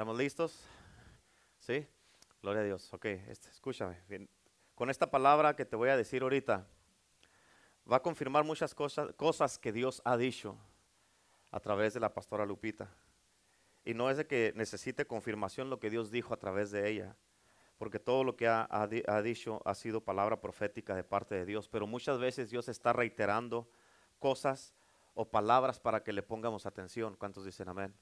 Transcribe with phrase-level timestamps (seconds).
[0.00, 0.58] ¿Estamos listos?
[1.58, 1.86] ¿Sí?
[2.40, 2.90] Gloria a Dios.
[2.94, 4.00] Ok, este, escúchame.
[4.08, 4.30] Bien.
[4.74, 6.66] Con esta palabra que te voy a decir ahorita,
[7.92, 10.56] va a confirmar muchas cosas, cosas que Dios ha dicho
[11.50, 12.88] a través de la pastora Lupita.
[13.84, 17.14] Y no es de que necesite confirmación lo que Dios dijo a través de ella,
[17.76, 21.34] porque todo lo que ha, ha di- ha dicho ha sido palabra profética de parte
[21.34, 23.68] de Dios, pero muchas veces Dios está reiterando
[24.18, 24.72] cosas
[25.12, 27.16] o palabras para que le pongamos atención.
[27.16, 27.94] ¿Cuántos dicen amén?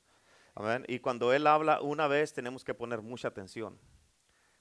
[0.89, 3.79] Y cuando Él habla una vez, tenemos que poner mucha atención.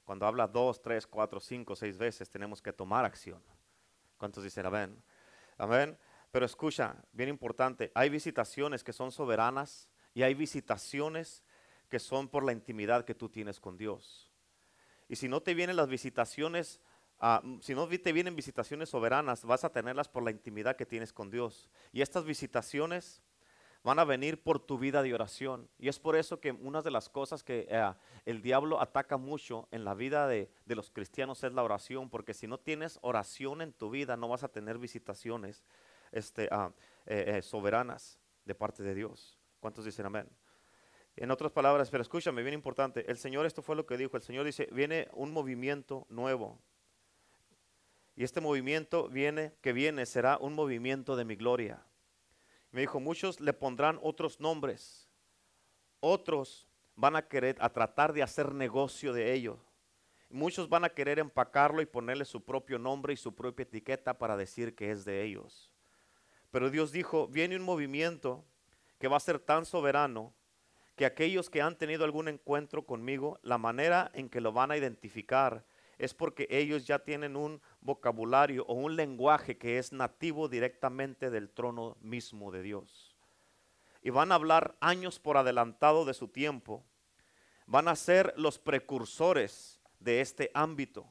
[0.06, 3.42] Cuando habla dos, tres, cuatro, cinco, seis veces, tenemos que tomar acción.
[4.18, 5.04] ¿Cuántos dicen amén?
[5.58, 5.98] Amén.
[6.32, 11.44] Pero escucha, bien importante, hay visitaciones que son soberanas y hay visitaciones
[11.90, 14.32] que son por la intimidad que tú tienes con Dios.
[15.10, 16.80] Y si no te vienen las visitaciones,
[17.20, 21.12] ah, si no te vienen visitaciones soberanas, vas a tenerlas por la intimidad que tienes
[21.12, 21.70] con Dios.
[21.92, 23.24] Y estas visitaciones
[23.88, 25.70] van a venir por tu vida de oración.
[25.80, 27.94] Y es por eso que una de las cosas que eh,
[28.26, 32.34] el diablo ataca mucho en la vida de, de los cristianos es la oración, porque
[32.34, 35.64] si no tienes oración en tu vida, no vas a tener visitaciones
[36.12, 36.74] este, ah,
[37.06, 39.40] eh, eh, soberanas de parte de Dios.
[39.62, 40.28] ¿Cuántos dicen amén?
[41.16, 44.24] En otras palabras, pero escúchame, bien importante, el Señor, esto fue lo que dijo, el
[44.24, 46.60] Señor dice, viene un movimiento nuevo.
[48.18, 51.86] Y este movimiento viene, que viene, será un movimiento de mi gloria.
[52.72, 55.08] Me dijo, muchos le pondrán otros nombres.
[56.00, 59.60] Otros van a querer, a tratar de hacer negocio de ello.
[60.30, 64.36] Muchos van a querer empacarlo y ponerle su propio nombre y su propia etiqueta para
[64.36, 65.72] decir que es de ellos.
[66.52, 68.44] Pero Dios dijo, viene un movimiento
[69.00, 70.34] que va a ser tan soberano
[70.96, 74.78] que aquellos que han tenido algún encuentro conmigo, la manera en que lo van a
[74.78, 75.64] identificar
[75.98, 81.50] es porque ellos ya tienen un vocabulario o un lenguaje que es nativo directamente del
[81.50, 83.16] trono mismo de Dios.
[84.04, 86.86] Y van a hablar años por adelantado de su tiempo.
[87.66, 91.08] Van a ser los precursores de este ámbito.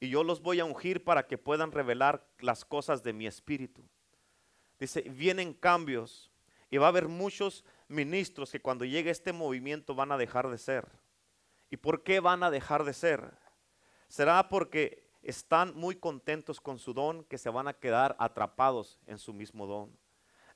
[0.00, 3.82] Y yo los voy a ungir para que puedan revelar las cosas de mi espíritu.
[4.78, 6.30] Dice, vienen cambios
[6.70, 10.58] y va a haber muchos ministros que cuando llegue este movimiento van a dejar de
[10.58, 10.88] ser.
[11.70, 13.32] ¿Y por qué van a dejar de ser?
[14.08, 19.18] Será porque están muy contentos con su don que se van a quedar atrapados en
[19.18, 19.96] su mismo don.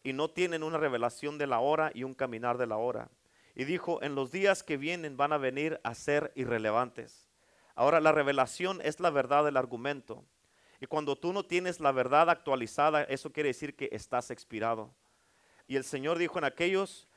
[0.02, 3.10] Y no tienen una revelación de la hora y un caminar de la hora.
[3.54, 7.26] Y dijo, en los días que vienen van a venir a ser irrelevantes.
[7.74, 10.24] Ahora la revelación es la verdad del argumento.
[10.80, 14.94] Y cuando tú no tienes la verdad actualizada, eso quiere decir que estás expirado.
[15.66, 17.08] Y el Señor dijo en aquellos,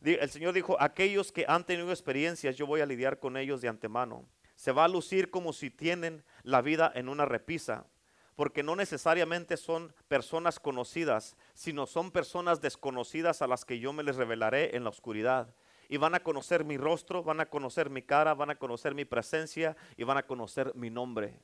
[0.00, 3.68] el Señor dijo, aquellos que han tenido experiencias, yo voy a lidiar con ellos de
[3.68, 4.28] antemano.
[4.58, 7.86] Se va a lucir como si tienen la vida en una repisa,
[8.34, 14.02] porque no necesariamente son personas conocidas, sino son personas desconocidas a las que yo me
[14.02, 15.54] les revelaré en la oscuridad.
[15.88, 19.04] Y van a conocer mi rostro, van a conocer mi cara, van a conocer mi
[19.04, 21.38] presencia y van a conocer mi nombre.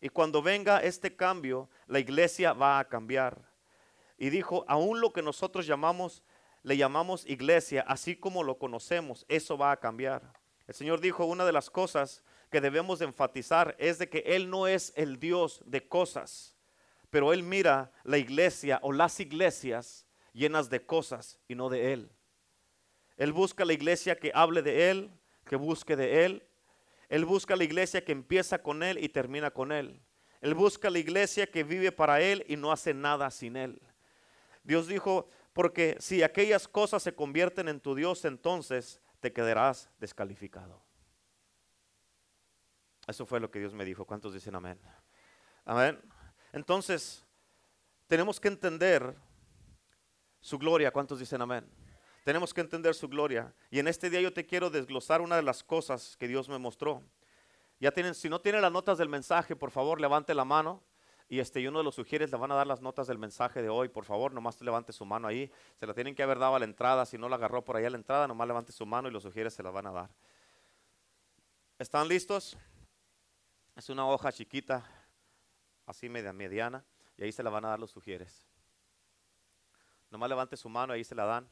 [0.00, 3.38] Y cuando venga este cambio, la iglesia va a cambiar.
[4.18, 6.24] Y dijo, aún lo que nosotros llamamos,
[6.64, 10.42] le llamamos iglesia, así como lo conocemos, eso va a cambiar.
[10.66, 14.48] El Señor dijo, una de las cosas que debemos de enfatizar es de que Él
[14.48, 16.54] no es el Dios de cosas,
[17.10, 22.12] pero Él mira la iglesia o las iglesias llenas de cosas y no de Él.
[23.16, 25.10] Él busca la iglesia que hable de Él,
[25.46, 26.46] que busque de Él.
[27.08, 30.00] Él busca la iglesia que empieza con Él y termina con Él.
[30.42, 33.80] Él busca la iglesia que vive para Él y no hace nada sin Él.
[34.62, 40.81] Dios dijo, porque si aquellas cosas se convierten en tu Dios, entonces te quedarás descalificado.
[43.06, 44.04] Eso fue lo que Dios me dijo.
[44.04, 44.78] ¿Cuántos dicen amén?
[45.64, 46.00] Amén.
[46.52, 47.24] Entonces,
[48.06, 49.14] tenemos que entender
[50.40, 50.90] su gloria.
[50.90, 51.68] ¿Cuántos dicen amén?
[52.24, 53.52] Tenemos que entender su gloria.
[53.70, 56.58] Y en este día yo te quiero desglosar una de las cosas que Dios me
[56.58, 57.02] mostró.
[57.80, 60.82] Ya tienen, si no tienen las notas del mensaje, por favor, levante la mano.
[61.28, 63.62] Y este, y uno de los sugieres le van a dar las notas del mensaje
[63.62, 63.88] de hoy.
[63.88, 65.50] Por favor, nomás levante su mano ahí.
[65.80, 67.06] Se la tienen que haber dado a la entrada.
[67.06, 69.22] Si no la agarró por ahí a la entrada, nomás levante su mano y los
[69.22, 70.10] sugieres se la van a dar.
[71.78, 72.56] ¿Están listos?
[73.74, 74.84] Es una hoja chiquita,
[75.86, 76.84] así media mediana,
[77.16, 78.46] y ahí se la van a dar los sugieres.
[80.10, 81.48] Nomás levante su mano, ahí se la dan.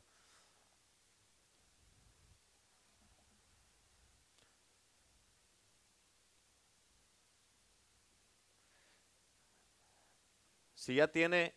[10.74, 11.54] Si ya tiene,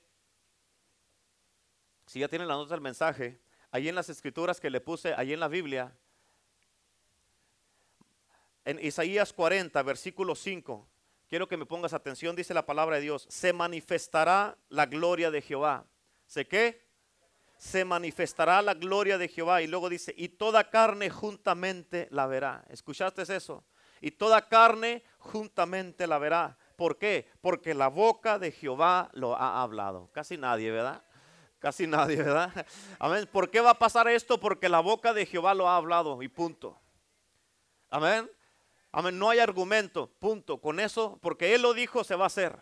[2.05, 3.39] si ya tiene la nota del mensaje,
[3.71, 5.97] ahí en las escrituras que le puse, ahí en la Biblia,
[8.65, 10.87] en Isaías 40, versículo 5,
[11.27, 15.41] quiero que me pongas atención, dice la palabra de Dios, se manifestará la gloria de
[15.41, 15.85] Jehová.
[16.25, 16.83] ¿Sé qué?
[17.63, 19.61] se manifestará la gloria de Jehová.
[19.61, 22.65] Y luego dice, y toda carne juntamente la verá.
[22.67, 23.63] ¿Escuchaste eso?
[24.01, 26.57] Y toda carne juntamente la verá.
[26.75, 27.25] ¿Por qué?
[27.39, 30.09] Porque la boca de Jehová lo ha hablado.
[30.11, 31.01] Casi nadie, ¿verdad?
[31.59, 32.51] Casi nadie, ¿verdad?
[32.99, 33.29] Amén.
[33.31, 34.41] ¿Por qué va a pasar esto?
[34.41, 36.77] Porque la boca de Jehová lo ha hablado y punto.
[37.89, 38.29] Amén.
[38.95, 39.17] Amén.
[39.17, 40.61] No hay argumento, punto.
[40.61, 42.57] Con eso, porque Él lo dijo, se va a hacer.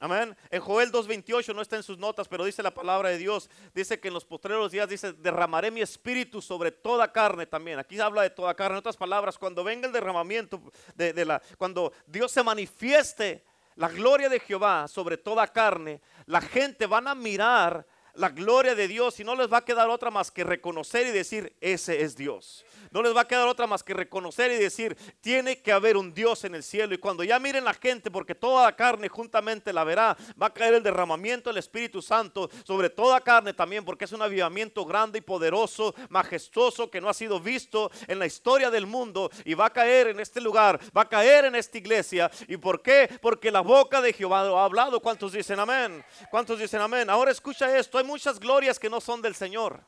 [0.00, 0.36] Amén.
[0.50, 3.50] En Joel 2.28 no está en sus notas, pero dice la palabra de Dios.
[3.74, 7.78] Dice que en los postreros días dice, derramaré mi espíritu sobre toda carne también.
[7.78, 8.76] Aquí habla de toda carne.
[8.76, 10.60] En otras palabras, cuando venga el derramamiento,
[10.94, 13.44] de, la, cuando Dios se manifieste
[13.76, 18.88] la gloria de Jehová sobre toda carne, la gente van a mirar la gloria de
[18.88, 22.16] Dios y no les va a quedar otra más que reconocer y decir, ese es
[22.16, 22.64] Dios
[22.94, 26.14] no les va a quedar otra más que reconocer y decir, tiene que haber un
[26.14, 26.94] Dios en el cielo.
[26.94, 30.54] Y cuando ya miren la gente, porque toda la carne juntamente la verá, va a
[30.54, 35.18] caer el derramamiento del Espíritu Santo sobre toda carne también, porque es un avivamiento grande
[35.18, 39.28] y poderoso, majestuoso, que no ha sido visto en la historia del mundo.
[39.44, 42.30] Y va a caer en este lugar, va a caer en esta iglesia.
[42.46, 43.10] ¿Y por qué?
[43.20, 45.00] Porque la boca de Jehová lo ha hablado.
[45.00, 46.04] ¿Cuántos dicen amén?
[46.30, 47.10] ¿Cuántos dicen amén?
[47.10, 49.82] Ahora escucha esto, hay muchas glorias que no son del Señor.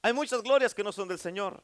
[0.00, 1.60] Hay muchas glorias que no son del Señor.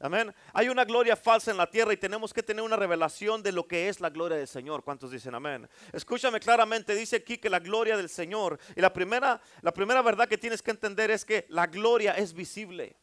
[0.00, 0.34] Amén.
[0.52, 3.68] Hay una gloria falsa en la tierra y tenemos que tener una revelación de lo
[3.68, 4.82] que es la gloria del Señor.
[4.82, 5.68] ¿Cuántos dicen amén?
[5.92, 10.26] Escúchame claramente, dice aquí que la gloria del Señor y la primera la primera verdad
[10.26, 12.96] que tienes que entender es que la gloria es visible.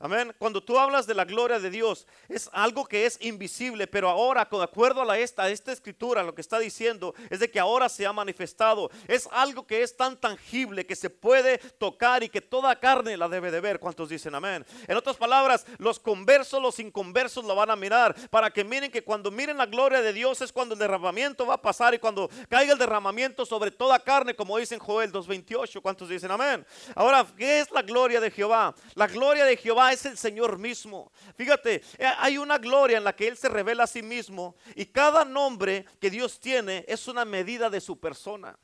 [0.00, 0.32] Amén.
[0.38, 4.48] Cuando tú hablas de la gloria de Dios, es algo que es invisible, pero ahora,
[4.48, 7.88] con acuerdo a, la esta, esta escritura, lo que está diciendo es de que ahora
[7.88, 8.92] se ha manifestado.
[9.08, 13.28] Es algo que es tan tangible que se puede tocar y que toda carne la
[13.28, 13.80] debe de ver.
[13.80, 14.64] ¿Cuántos dicen amén?
[14.86, 19.02] En otras palabras, los conversos, los inconversos lo van a mirar para que miren que
[19.02, 22.30] cuando miren la gloria de Dios es cuando el derramamiento va a pasar y cuando
[22.48, 25.82] caiga el derramamiento sobre toda carne, como dice en Joel 2.28.
[25.82, 26.64] ¿Cuántos dicen amén?
[26.94, 28.72] Ahora, ¿qué es la gloria de Jehová?
[28.94, 31.12] La gloria de Jehová es el Señor mismo.
[31.36, 34.86] Fíjate, eh, hay una gloria en la que Él se revela a sí mismo y
[34.86, 38.58] cada nombre que Dios tiene es una medida de su persona.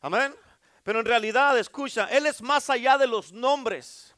[0.00, 0.34] Amén.
[0.82, 4.15] Pero en realidad, escucha, Él es más allá de los nombres.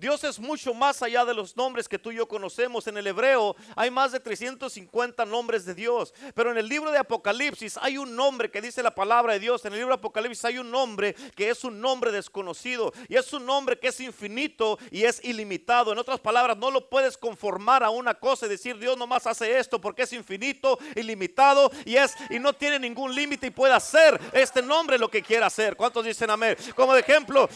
[0.00, 2.86] Dios es mucho más allá de los nombres que tú y yo conocemos.
[2.86, 6.14] En el hebreo hay más de 350 nombres de Dios.
[6.34, 9.62] Pero en el libro de Apocalipsis hay un nombre que dice la palabra de Dios.
[9.66, 12.94] En el libro de Apocalipsis hay un nombre que es un nombre desconocido.
[13.08, 15.92] Y es un nombre que es infinito y es ilimitado.
[15.92, 19.58] En otras palabras, no lo puedes conformar a una cosa y decir Dios nomás hace
[19.58, 24.18] esto porque es infinito, ilimitado y es y no tiene ningún límite y puede hacer
[24.32, 25.76] este nombre lo que quiera hacer.
[25.76, 26.56] ¿Cuántos dicen amén?
[26.74, 27.50] Como de ejemplo,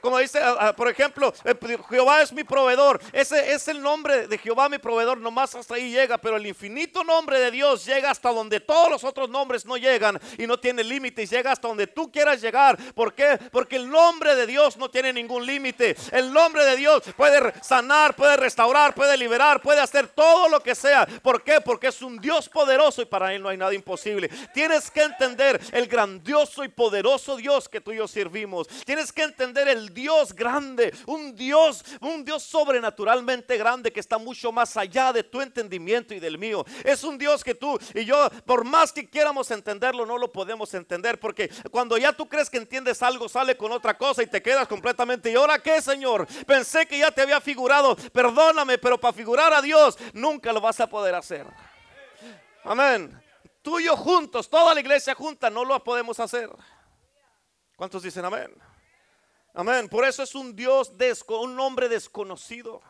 [0.00, 1.56] como dice, ah, ah, por ejemplo, eh,
[1.88, 3.00] Jehová es mi proveedor.
[3.12, 5.18] Ese es el nombre de Jehová mi proveedor.
[5.18, 6.18] Nomás hasta ahí llega.
[6.18, 10.20] Pero el infinito nombre de Dios llega hasta donde todos los otros nombres no llegan.
[10.36, 11.30] Y no tiene límites.
[11.30, 12.76] Llega hasta donde tú quieras llegar.
[12.94, 13.38] ¿Por qué?
[13.50, 15.96] Porque el nombre de Dios no tiene ningún límite.
[16.12, 20.74] El nombre de Dios puede sanar, puede restaurar, puede liberar, puede hacer todo lo que
[20.74, 21.06] sea.
[21.22, 21.60] ¿Por qué?
[21.60, 24.28] Porque es un Dios poderoso y para Él no hay nada imposible.
[24.52, 28.68] Tienes que entender el grandioso y poderoso Dios que tú y yo servimos.
[28.84, 34.52] Tienes que entender el Dios grande, un Dios un Dios sobrenaturalmente grande que está mucho
[34.52, 36.64] más allá de tu entendimiento y del mío.
[36.84, 40.72] Es un Dios que tú y yo, por más que quieramos entenderlo, no lo podemos
[40.74, 44.42] entender porque cuando ya tú crees que entiendes algo, sale con otra cosa y te
[44.42, 45.30] quedas completamente.
[45.30, 46.26] ¿Y ahora qué, Señor?
[46.46, 47.96] Pensé que ya te había figurado.
[48.12, 51.46] Perdóname, pero para figurar a Dios nunca lo vas a poder hacer.
[52.64, 53.22] Amén.
[53.62, 56.50] Tú y yo juntos, toda la iglesia junta, no lo podemos hacer.
[57.76, 58.52] ¿Cuántos dicen amén?
[59.58, 59.88] Amén.
[59.88, 60.92] Por eso es un Dios,
[61.30, 62.80] un nombre desconocido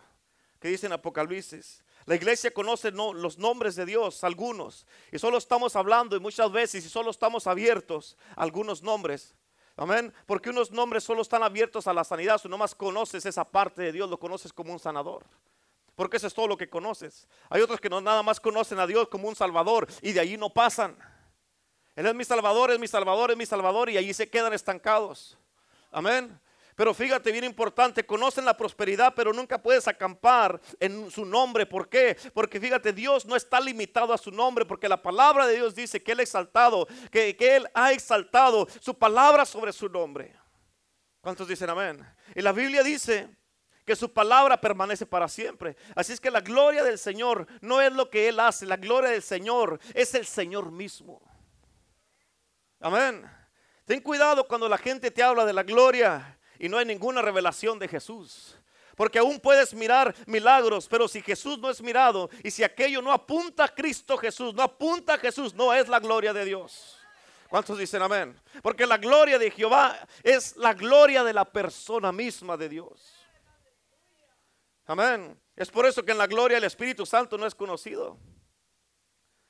[0.60, 1.82] que dice en Apocalipsis.
[2.04, 6.84] La iglesia conoce los nombres de Dios, algunos, y solo estamos hablando y muchas veces
[6.84, 9.34] y solo estamos abiertos a algunos nombres.
[9.78, 10.12] Amén.
[10.26, 12.37] Porque unos nombres solo están abiertos a la sanidad.
[12.37, 15.25] Si no más conoces esa parte de Dios, lo conoces como un sanador.
[15.94, 17.26] Porque eso es todo lo que conoces.
[17.48, 20.37] Hay otros que no nada más conocen a Dios como un salvador y de allí
[20.37, 20.98] no pasan.
[21.96, 25.38] Él es mi salvador, es mi salvador, es mi salvador y allí se quedan estancados.
[25.90, 26.38] Amén.
[26.78, 31.66] Pero fíjate, bien importante, conocen la prosperidad, pero nunca puedes acampar en su nombre.
[31.66, 32.16] ¿Por qué?
[32.32, 36.00] Porque fíjate, Dios no está limitado a su nombre, porque la palabra de Dios dice
[36.00, 40.32] que Él ha exaltado, que, que Él ha exaltado su palabra sobre su nombre.
[41.20, 42.06] ¿Cuántos dicen amén?
[42.37, 43.28] Y la Biblia dice
[43.85, 45.76] que su palabra permanece para siempre.
[45.97, 49.11] Así es que la gloria del Señor no es lo que Él hace, la gloria
[49.11, 51.20] del Señor es el Señor mismo.
[52.78, 53.28] Amén.
[53.85, 57.78] Ten cuidado cuando la gente te habla de la gloria y no hay ninguna revelación
[57.78, 58.56] de Jesús.
[58.96, 63.12] Porque aún puedes mirar milagros, pero si Jesús no es mirado y si aquello no
[63.12, 66.98] apunta a Cristo Jesús, no apunta a Jesús, no es la gloria de Dios.
[67.48, 68.38] ¿Cuántos dicen amén?
[68.62, 73.14] Porque la gloria de Jehová es la gloria de la persona misma de Dios.
[74.86, 75.38] Amén.
[75.54, 78.18] Es por eso que en la gloria el Espíritu Santo no es conocido.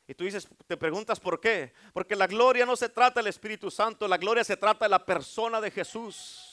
[0.07, 1.73] Y tú dices, te preguntas por qué.
[1.93, 5.05] Porque la gloria no se trata del Espíritu Santo, la gloria se trata de la
[5.05, 6.48] persona de Jesús.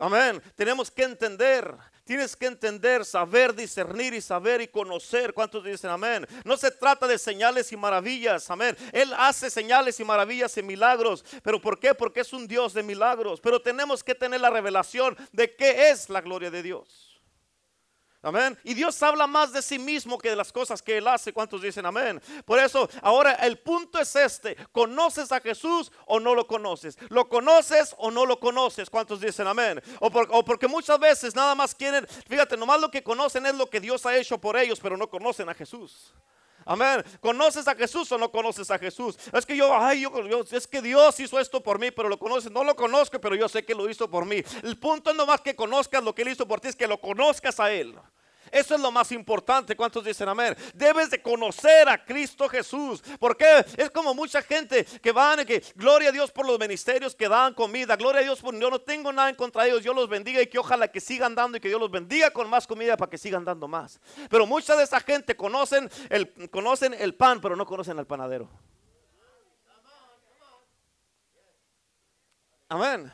[0.00, 0.42] Amén.
[0.56, 1.76] Tenemos que entender,
[2.06, 5.34] tienes que entender, saber, discernir y saber y conocer.
[5.34, 6.26] ¿Cuántos dicen amén?
[6.42, 8.74] No se trata de señales y maravillas, amén.
[8.92, 11.22] Él hace señales y maravillas y milagros.
[11.42, 11.94] ¿Pero por qué?
[11.94, 13.42] Porque es un Dios de milagros.
[13.42, 17.09] Pero tenemos que tener la revelación de qué es la gloria de Dios.
[18.22, 18.58] Amén.
[18.64, 21.32] Y Dios habla más de sí mismo que de las cosas que Él hace.
[21.32, 22.20] ¿Cuántos dicen amén?
[22.44, 24.56] Por eso, ahora el punto es este.
[24.72, 26.98] ¿Conoces a Jesús o no lo conoces?
[27.08, 28.90] ¿Lo conoces o no lo conoces?
[28.90, 29.82] ¿Cuántos dicen amén?
[30.00, 33.70] O, o porque muchas veces nada más quieren, fíjate, nomás lo que conocen es lo
[33.70, 36.12] que Dios ha hecho por ellos, pero no conocen a Jesús.
[36.64, 37.02] Amén.
[37.20, 39.16] ¿Conoces a Jesús o no conoces a Jesús?
[39.32, 42.50] Es que yo, ay, yo, es que Dios hizo esto por mí, pero lo conoces.
[42.50, 44.42] No lo conozco, pero yo sé que lo hizo por mí.
[44.62, 47.00] El punto no más que conozcas lo que Él hizo por ti, es que lo
[47.00, 47.94] conozcas a Él.
[48.50, 49.76] Eso es lo más importante.
[49.76, 50.56] ¿Cuántos dicen amén?
[50.74, 53.02] Debes de conocer a Cristo Jesús.
[53.18, 57.14] Porque es como mucha gente que van y que gloria a Dios por los ministerios
[57.14, 57.96] que dan comida.
[57.96, 59.84] Gloria a Dios por yo no tengo nada en contra de ellos.
[59.84, 62.48] Yo los bendiga y que ojalá que sigan dando y que Dios los bendiga con
[62.50, 64.00] más comida para que sigan dando más.
[64.28, 68.48] Pero mucha de esa gente conocen el, conocen el pan, pero no conocen al panadero.
[72.68, 73.12] Amén.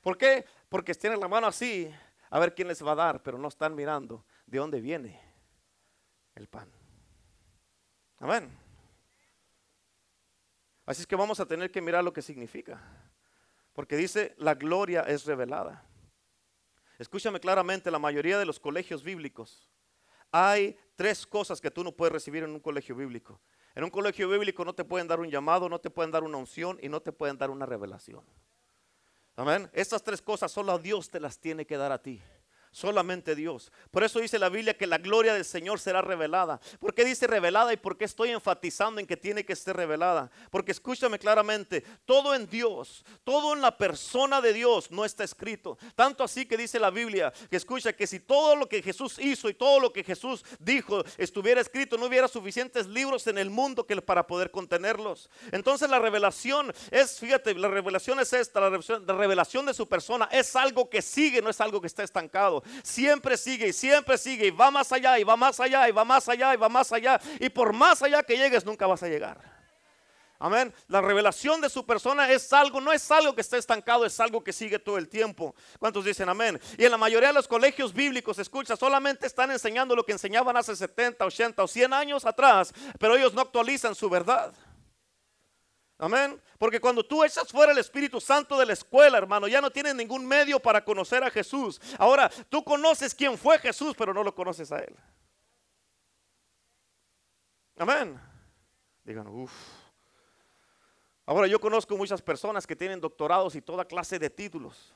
[0.00, 0.44] ¿Por qué?
[0.68, 1.92] Porque tienen la mano así
[2.30, 5.20] a ver quién les va a dar, pero no están mirando de dónde viene
[6.34, 6.70] el pan.
[8.18, 8.50] Amén.
[10.86, 12.80] Así es que vamos a tener que mirar lo que significa.
[13.74, 15.84] Porque dice, la gloria es revelada.
[16.98, 19.70] Escúchame claramente, la mayoría de los colegios bíblicos,
[20.32, 23.40] hay tres cosas que tú no puedes recibir en un colegio bíblico.
[23.74, 26.38] En un colegio bíblico no te pueden dar un llamado, no te pueden dar una
[26.38, 28.24] unción y no te pueden dar una revelación.
[29.36, 29.70] Amén.
[29.72, 32.20] Estas tres cosas solo Dios te las tiene que dar a ti.
[32.70, 33.72] Solamente Dios.
[33.90, 36.60] Por eso dice la Biblia que la gloria del Señor será revelada.
[36.78, 40.30] ¿Por qué dice revelada y por qué estoy enfatizando en que tiene que ser revelada?
[40.50, 45.78] Porque escúchame claramente, todo en Dios, todo en la persona de Dios no está escrito.
[45.94, 49.48] Tanto así que dice la Biblia, que escucha que si todo lo que Jesús hizo
[49.48, 53.86] y todo lo que Jesús dijo estuviera escrito, no hubiera suficientes libros en el mundo
[54.04, 55.30] para poder contenerlos.
[55.52, 60.54] Entonces la revelación es, fíjate, la revelación es esta, la revelación de su persona es
[60.56, 62.57] algo que sigue, no es algo que está estancado.
[62.82, 66.04] Siempre sigue y siempre sigue y va más allá y va más allá y va
[66.04, 67.20] más allá y va más allá.
[67.40, 69.58] Y por más allá que llegues nunca vas a llegar.
[70.40, 70.72] Amén.
[70.86, 74.42] La revelación de su persona es algo, no es algo que está estancado, es algo
[74.44, 75.52] que sigue todo el tiempo.
[75.80, 76.60] ¿Cuántos dicen amén?
[76.76, 80.56] Y en la mayoría de los colegios bíblicos, escucha, solamente están enseñando lo que enseñaban
[80.56, 84.52] hace 70, 80 o 100 años atrás, pero ellos no actualizan su verdad.
[85.98, 86.40] Amén.
[86.58, 89.96] Porque cuando tú echas fuera el Espíritu Santo de la escuela, hermano, ya no tienes
[89.96, 91.80] ningún medio para conocer a Jesús.
[91.98, 94.94] Ahora, tú conoces quién fue Jesús, pero no lo conoces a Él.
[97.76, 98.20] Amén.
[99.02, 99.52] Digan, uff.
[101.26, 104.94] Ahora, yo conozco muchas personas que tienen doctorados y toda clase de títulos.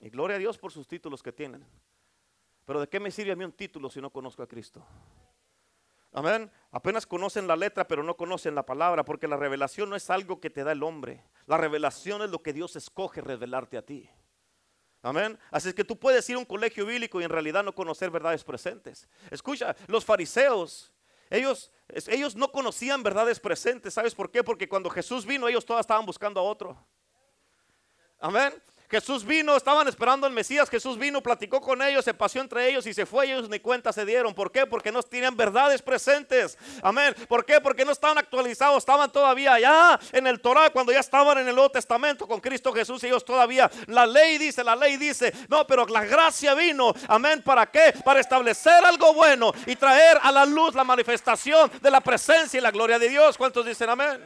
[0.00, 1.64] Y gloria a Dios por sus títulos que tienen.
[2.64, 4.84] Pero ¿de qué me sirve a mí un título si no conozco a Cristo?
[6.12, 6.50] Amén.
[6.70, 10.40] Apenas conocen la letra, pero no conocen la palabra, porque la revelación no es algo
[10.40, 11.24] que te da el hombre.
[11.46, 14.08] La revelación es lo que Dios escoge revelarte a ti.
[15.00, 15.38] Amén.
[15.50, 18.10] Así es que tú puedes ir a un colegio bíblico y en realidad no conocer
[18.10, 19.08] verdades presentes.
[19.30, 20.92] Escucha, los fariseos,
[21.28, 23.94] ellos, ellos no conocían verdades presentes.
[23.94, 24.44] ¿Sabes por qué?
[24.44, 26.76] Porque cuando Jesús vino, ellos todos estaban buscando a otro.
[28.20, 28.52] Amén.
[28.92, 32.86] Jesús vino, estaban esperando al Mesías, Jesús vino, platicó con ellos, se paseó entre ellos
[32.86, 34.34] y se fue, ellos ni cuenta se dieron.
[34.34, 34.66] ¿Por qué?
[34.66, 36.58] Porque no tenían verdades presentes.
[36.82, 37.14] Amén.
[37.26, 37.58] ¿Por qué?
[37.58, 41.54] Porque no estaban actualizados, estaban todavía allá en el Torah, cuando ya estaban en el
[41.54, 45.86] Nuevo Testamento con Cristo Jesús, ellos todavía, la ley dice, la ley dice, no, pero
[45.86, 47.94] la gracia vino, amén, ¿para qué?
[48.04, 52.60] Para establecer algo bueno y traer a la luz la manifestación de la presencia y
[52.60, 53.38] la gloria de Dios.
[53.38, 54.22] ¿Cuántos dicen amén?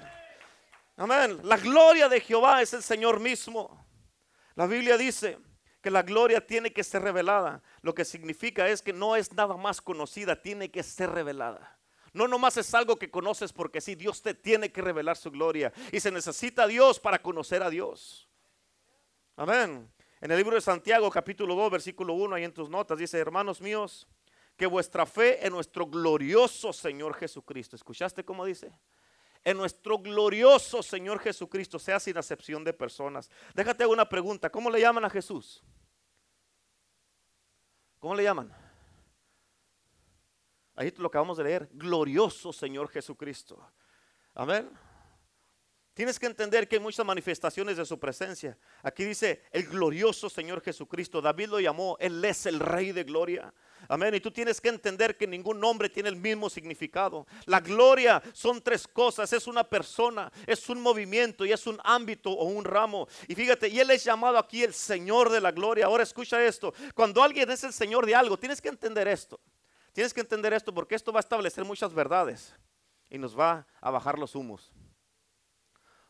[0.97, 1.39] Amén.
[1.45, 3.86] La gloria de Jehová es el Señor mismo.
[4.57, 5.39] La Biblia dice
[5.81, 7.63] que la gloria tiene que ser revelada.
[7.83, 11.79] Lo que significa es que no es nada más conocida, tiene que ser revelada.
[12.13, 15.73] No nomás es algo que conoces porque sí, Dios te tiene que revelar su gloria.
[15.93, 18.29] Y se necesita Dios para conocer a Dios.
[19.37, 19.93] Amén.
[20.23, 23.61] En el libro de Santiago, capítulo 2, versículo 1, ahí en tus notas, dice, hermanos
[23.61, 24.09] míos,
[24.57, 27.77] que vuestra fe en nuestro glorioso Señor Jesucristo.
[27.77, 28.73] ¿Escuchaste cómo dice?
[29.47, 33.31] En nuestro glorioso Señor Jesucristo, sea sin acepción de personas.
[33.55, 35.63] Déjate una pregunta, ¿cómo le llaman a Jesús?
[38.01, 38.53] ¿Cómo le llaman?
[40.75, 43.65] Ahí lo acabamos de leer, glorioso Señor Jesucristo.
[44.35, 44.69] Amén.
[45.97, 48.59] Tienes que entender que hay muchas manifestaciones de su presencia.
[48.83, 51.23] Aquí dice el glorioso Señor Jesucristo.
[51.23, 53.51] David lo llamó, Él es el Rey de Gloria.
[53.89, 54.15] Amén.
[54.15, 57.27] Y tú tienes que entender que ningún nombre tiene el mismo significado.
[57.47, 59.33] La gloria son tres cosas.
[59.33, 63.09] Es una persona, es un movimiento y es un ámbito o un ramo.
[63.27, 65.87] Y fíjate, y Él es llamado aquí el Señor de la gloria.
[65.87, 66.75] Ahora escucha esto.
[66.95, 69.41] Cuando alguien es el Señor de algo, tienes que entender esto.
[69.95, 72.55] Tienes que entender esto porque esto va a establecer muchas verdades
[73.09, 74.75] y nos va a bajar los humos.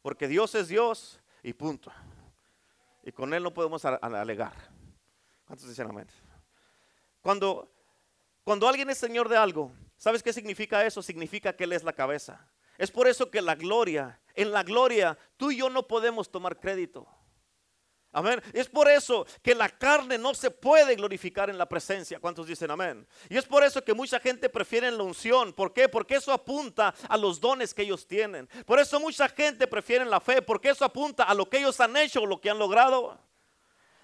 [0.06, 1.90] Porque Dios es Dios y punto.
[3.02, 4.52] Y con Él no podemos alegar.
[5.44, 6.06] ¿Cuántos dicen amén?
[7.20, 7.68] Cuando,
[8.44, 11.02] cuando alguien es Señor de algo, ¿sabes qué significa eso?
[11.02, 12.48] Significa que Él es la cabeza.
[12.78, 16.60] Es por eso que la gloria, en la gloria, tú y yo no podemos tomar
[16.60, 17.08] crédito.
[18.12, 18.42] Amén.
[18.54, 22.18] Es por eso que la carne no se puede glorificar en la presencia.
[22.18, 23.06] ¿Cuántos dicen amén?
[23.28, 25.52] Y es por eso que mucha gente prefiere la unción.
[25.52, 25.88] ¿Por qué?
[25.88, 28.48] Porque eso apunta a los dones que ellos tienen.
[28.64, 30.40] Por eso mucha gente prefiere la fe.
[30.40, 33.18] Porque eso apunta a lo que ellos han hecho o lo que han logrado.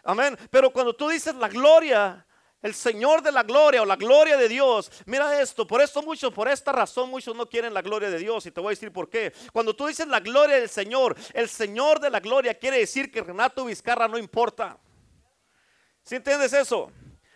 [0.05, 0.37] Amén.
[0.51, 2.27] Pero cuando tú dices la gloria,
[2.63, 4.91] el Señor de la gloria o la gloria de Dios.
[5.05, 8.47] Mira esto, por eso muchos, por esta razón muchos no quieren la gloria de Dios
[8.47, 9.33] y te voy a decir por qué.
[9.53, 13.23] Cuando tú dices la gloria del Señor, el Señor de la gloria quiere decir que
[13.23, 14.79] Renato Vizcarra no importa.
[16.05, 16.91] ¿Sí entiendes eso?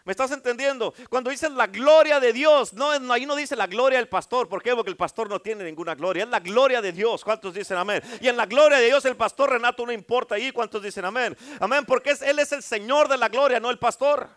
[0.04, 0.94] ¿Me estás entendiendo?
[1.10, 2.72] Cuando dices la gloria de Dios,
[3.10, 4.48] ahí no dice la gloria del pastor.
[4.48, 4.72] ¿Por qué?
[4.72, 6.22] Porque el pastor no tiene ninguna gloria.
[6.22, 7.24] Es la gloria de Dios.
[7.24, 8.00] ¿Cuántos dicen amén?
[8.20, 10.52] Y en la gloria de Dios el pastor Renato no importa ahí.
[10.52, 11.36] ¿Cuántos dicen amén?
[11.58, 14.28] Amén, porque Él es el Señor de la gloria, no el pastor.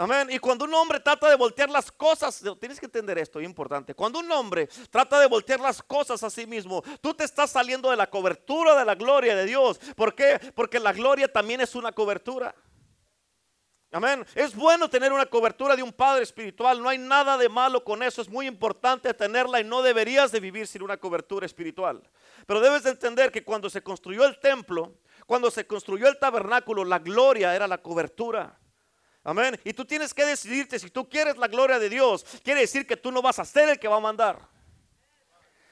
[0.00, 0.28] Amén.
[0.30, 3.96] Y cuando un hombre trata de voltear las cosas, tienes que entender esto, es importante.
[3.96, 7.90] Cuando un hombre trata de voltear las cosas a sí mismo, tú te estás saliendo
[7.90, 9.80] de la cobertura de la gloria de Dios.
[9.96, 10.38] ¿Por qué?
[10.54, 12.54] Porque la gloria también es una cobertura.
[13.90, 14.24] Amén.
[14.36, 16.80] Es bueno tener una cobertura de un padre espiritual.
[16.80, 18.22] No hay nada de malo con eso.
[18.22, 22.08] Es muy importante tenerla y no deberías de vivir sin una cobertura espiritual.
[22.46, 24.94] Pero debes de entender que cuando se construyó el templo,
[25.26, 28.57] cuando se construyó el tabernáculo, la gloria era la cobertura.
[29.28, 29.60] Amén.
[29.62, 32.24] Y tú tienes que decidirte si tú quieres la gloria de Dios.
[32.42, 34.40] Quiere decir que tú no vas a ser el que va a mandar.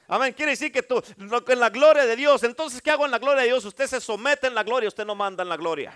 [0.07, 0.31] Amén.
[0.33, 2.43] Quiere decir que tú, en la gloria de Dios.
[2.43, 3.65] Entonces, ¿qué hago en la gloria de Dios?
[3.65, 5.91] Usted se somete en la gloria, usted no manda en la gloria.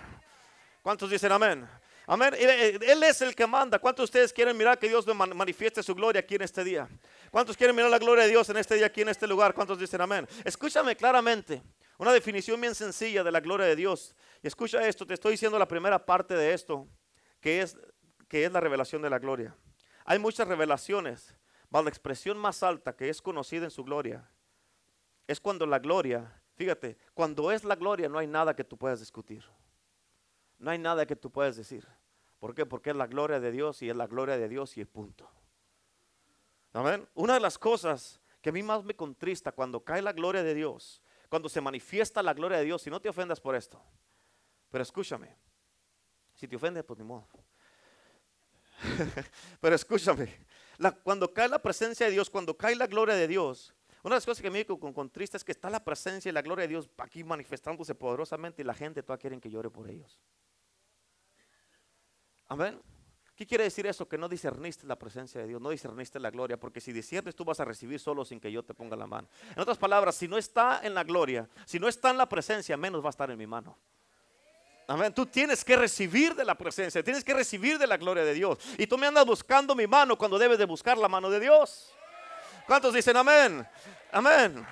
[0.82, 1.68] ¿Cuántos dicen amén?
[2.04, 2.34] Amén.
[2.36, 3.78] Él es el que manda.
[3.78, 6.88] ¿Cuántos de ustedes quieren mirar que Dios manifieste su gloria aquí en este día?
[7.30, 9.54] ¿Cuántos quieren mirar la gloria de Dios en este día, aquí en este lugar?
[9.54, 10.26] ¿Cuántos dicen amén?
[10.42, 11.62] Escúchame claramente.
[11.96, 14.16] Una definición bien sencilla de la gloria de Dios.
[14.42, 16.88] Y escucha esto, te estoy diciendo la primera parte de esto
[17.42, 17.76] que es,
[18.28, 19.54] que es la revelación de la gloria.
[20.06, 21.36] Hay muchas revelaciones,
[21.70, 24.30] pero la expresión más alta que es conocida en su gloria
[25.26, 29.00] es cuando la gloria, fíjate, cuando es la gloria no hay nada que tú puedas
[29.00, 29.44] discutir.
[30.58, 31.86] No hay nada que tú puedas decir.
[32.38, 32.64] ¿Por qué?
[32.64, 35.28] Porque es la gloria de Dios y es la gloria de Dios y el punto.
[36.72, 37.06] Amén.
[37.14, 40.54] Una de las cosas que a mí más me contrista cuando cae la gloria de
[40.54, 43.82] Dios, cuando se manifiesta la gloria de Dios, y no te ofendas por esto,
[44.70, 45.36] pero escúchame,
[46.42, 47.24] si te ofende, pues ni modo.
[49.60, 50.28] Pero escúchame,
[51.04, 54.26] cuando cae la presencia de Dios, cuando cae la gloria de Dios, una de las
[54.26, 56.68] cosas que me digo con, triste es que está la presencia y la gloria de
[56.68, 60.18] Dios aquí manifestándose poderosamente y la gente toda quieren que llore por ellos.
[62.48, 62.82] Amén.
[63.36, 64.08] ¿Qué quiere decir eso?
[64.08, 67.44] Que no discerniste la presencia de Dios, no discerniste la gloria, porque si discernes tú
[67.44, 69.28] vas a recibir solo sin que yo te ponga la mano.
[69.54, 72.76] En otras palabras, si no está en la gloria, si no está en la presencia,
[72.76, 73.78] menos va a estar en mi mano.
[74.92, 75.14] Amén.
[75.14, 78.58] Tú tienes que recibir de la presencia, tienes que recibir de la gloria de Dios.
[78.76, 81.94] Y tú me andas buscando mi mano cuando debes de buscar la mano de Dios.
[82.66, 83.66] ¿Cuántos dicen amén?
[84.10, 84.66] Amén.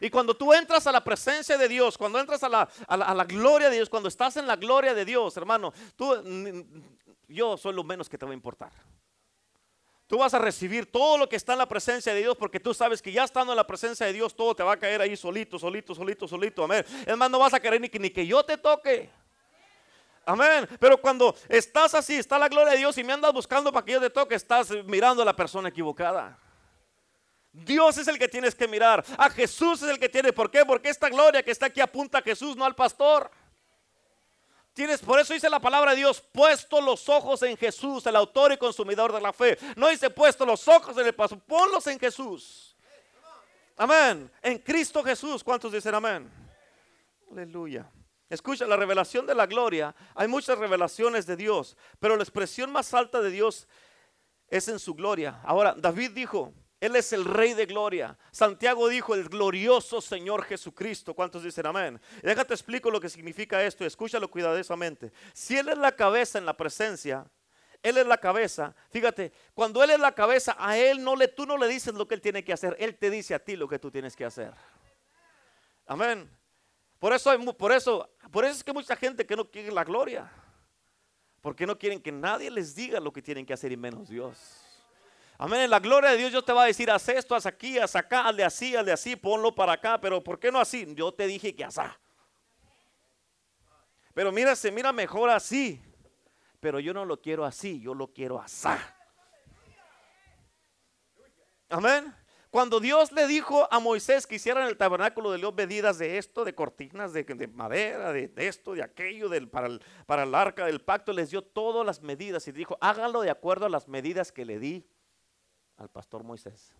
[0.00, 3.24] Y cuando tú entras a la presencia de Dios, cuando entras a la, a la,
[3.24, 6.16] gloria de Dios, cuando estás en la gloria de Dios, hermano, tú,
[7.28, 8.72] yo soy lo menos que te va a importar.
[10.06, 12.74] Tú vas a recibir todo lo que está en la presencia de Dios porque tú
[12.74, 15.16] sabes que ya estando en la presencia de Dios todo te va a caer ahí
[15.16, 16.64] solito, solito, solito, solito.
[16.64, 16.84] Amén.
[17.06, 19.10] Es más, no vas a querer ni que, ni que yo te toque.
[20.24, 20.68] Amén.
[20.78, 23.92] Pero cuando estás así, está la gloria de Dios y me andas buscando para que
[23.92, 26.38] yo te toque, estás mirando a la persona equivocada.
[27.52, 29.04] Dios es el que tienes que mirar.
[29.18, 30.32] A Jesús es el que tiene.
[30.32, 30.64] ¿Por qué?
[30.64, 33.30] Porque esta gloria que está aquí apunta a Jesús, no al pastor.
[34.74, 38.52] Tienes, por eso dice la palabra de Dios, puesto los ojos en Jesús, el autor
[38.52, 39.58] y consumidor de la fe.
[39.76, 42.74] No dice puesto los ojos en el paso, ponlos en Jesús.
[43.76, 44.30] Amén.
[44.40, 45.42] En Cristo Jesús.
[45.44, 46.30] ¿Cuántos dicen amén?
[47.30, 47.90] Aleluya.
[48.30, 49.94] Escucha, la revelación de la gloria.
[50.14, 53.68] Hay muchas revelaciones de Dios, pero la expresión más alta de Dios
[54.48, 55.40] es en su gloria.
[55.44, 58.18] Ahora, David dijo, él es el Rey de Gloria.
[58.32, 61.14] Santiago dijo, el glorioso Señor Jesucristo.
[61.14, 62.00] ¿Cuántos dicen amén?
[62.24, 63.84] déjate explico lo que significa esto.
[63.84, 65.12] Escúchalo cuidadosamente.
[65.32, 67.24] Si Él es la cabeza en la presencia,
[67.84, 68.74] Él es la cabeza.
[68.90, 72.08] Fíjate, cuando Él es la cabeza, a Él no le, tú no le dices lo
[72.08, 72.76] que Él tiene que hacer.
[72.80, 74.52] Él te dice a ti lo que tú tienes que hacer.
[75.86, 76.28] Amén.
[76.98, 80.28] Por eso, por eso, por eso es que mucha gente que no quiere la gloria.
[81.40, 84.61] Porque no quieren que nadie les diga lo que tienen que hacer y menos Dios.
[85.38, 85.68] Amén.
[85.68, 88.28] La gloria de Dios Dios te va a decir, haz esto, haz aquí, haz acá,
[88.28, 90.00] hazle así, hazle así, ponlo para acá.
[90.00, 90.86] Pero ¿por qué no así?
[90.94, 91.98] Yo te dije que asá.
[94.14, 95.80] Pero mira, se mira mejor así.
[96.60, 98.78] Pero yo no lo quiero así, yo lo quiero asá.
[101.68, 102.14] Amén.
[102.50, 106.18] Cuando Dios le dijo a Moisés que hiciera en el tabernáculo de Dios medidas de
[106.18, 110.66] esto, de cortinas, de, madera, de, esto, de aquello, del, para, el, para el arca
[110.66, 114.32] del pacto, les dio todas las medidas y dijo, hágalo de acuerdo a las medidas
[114.32, 114.86] que le di
[115.76, 116.74] al pastor Moisés.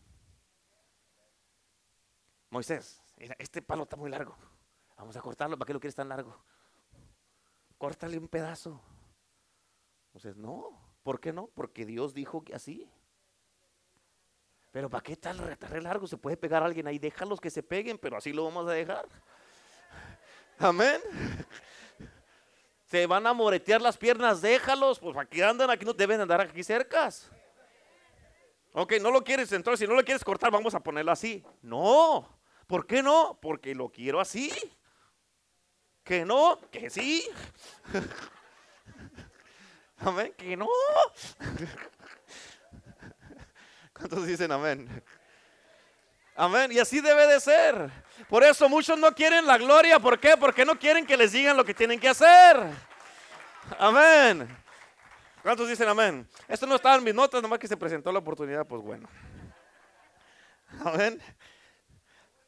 [2.50, 4.36] Moisés, este palo está muy largo.
[4.96, 6.36] Vamos a cortarlo, ¿para qué lo quieres tan largo?
[7.78, 8.80] Córtale un pedazo.
[10.12, 11.48] Moisés, no, ¿por qué no?
[11.48, 12.90] Porque Dios dijo que así.
[14.70, 16.06] Pero ¿para qué tal re largo?
[16.06, 16.98] Se puede pegar a alguien ahí.
[16.98, 19.06] Déjalos que se peguen, pero así lo vamos a dejar.
[20.58, 21.00] Amén.
[22.86, 24.98] Se van a moretear las piernas, déjalos.
[24.98, 27.30] Pues aquí andan, aquí no deben andar aquí cercas.
[28.72, 31.44] Ok, no lo quieres, entonces si no lo quieres cortar, vamos a ponerlo así.
[31.60, 33.38] No, ¿por qué no?
[33.40, 34.50] Porque lo quiero así.
[36.02, 37.28] Que no, que sí.
[39.98, 40.68] Amén, que no.
[43.92, 44.88] ¿Cuántos dicen amén?
[46.34, 46.72] Amén.
[46.72, 47.90] Y así debe de ser.
[48.28, 50.00] Por eso muchos no quieren la gloria.
[50.00, 50.36] ¿Por qué?
[50.36, 52.56] Porque no quieren que les digan lo que tienen que hacer.
[53.78, 54.48] Amén.
[55.42, 56.28] ¿Cuántos dicen amén?
[56.46, 59.08] Esto no estaba en mis notas, nomás que se presentó la oportunidad, pues bueno.
[60.84, 61.20] Amén.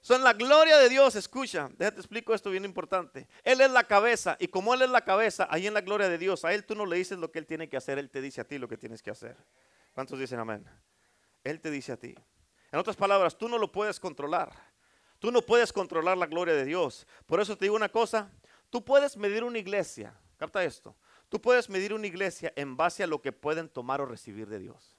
[0.01, 3.27] Son la gloria de Dios, escucha, déjate explico esto bien importante.
[3.43, 6.19] Él es la cabeza y como Él es la cabeza, ahí en la gloria de
[6.19, 8.21] Dios, a Él tú no le dices lo que Él tiene que hacer, Él te
[8.21, 9.37] dice a ti lo que tienes que hacer.
[9.95, 10.65] ¿Cuántos dicen amén?
[11.43, 12.15] Él te dice a ti.
[12.71, 14.53] En otras palabras, tú no lo puedes controlar.
[15.19, 17.07] Tú no puedes controlar la gloria de Dios.
[17.25, 18.31] Por eso te digo una cosa,
[18.69, 20.95] tú puedes medir una iglesia, capta esto,
[21.29, 24.59] tú puedes medir una iglesia en base a lo que pueden tomar o recibir de
[24.59, 24.97] Dios.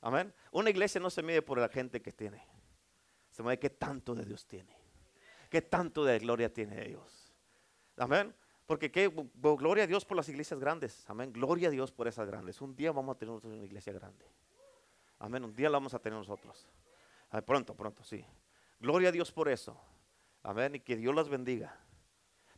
[0.00, 0.34] Amén.
[0.50, 2.46] Una iglesia no se mide por la gente que tiene,
[3.30, 4.76] se mide qué tanto de Dios tiene,
[5.48, 7.32] qué tanto de gloria tiene de Dios.
[7.96, 8.34] Amén.
[8.66, 11.04] Porque qué, gloria a Dios por las iglesias grandes.
[11.08, 11.32] Amén.
[11.32, 12.60] Gloria a Dios por esas grandes.
[12.60, 14.26] Un día vamos a tener una iglesia grande.
[15.18, 15.44] Amén.
[15.44, 16.66] Un día la vamos a tener nosotros.
[17.46, 18.24] pronto, pronto, sí.
[18.80, 19.78] Gloria a Dios por eso.
[20.42, 20.76] Amén.
[20.76, 21.78] Y que Dios las bendiga.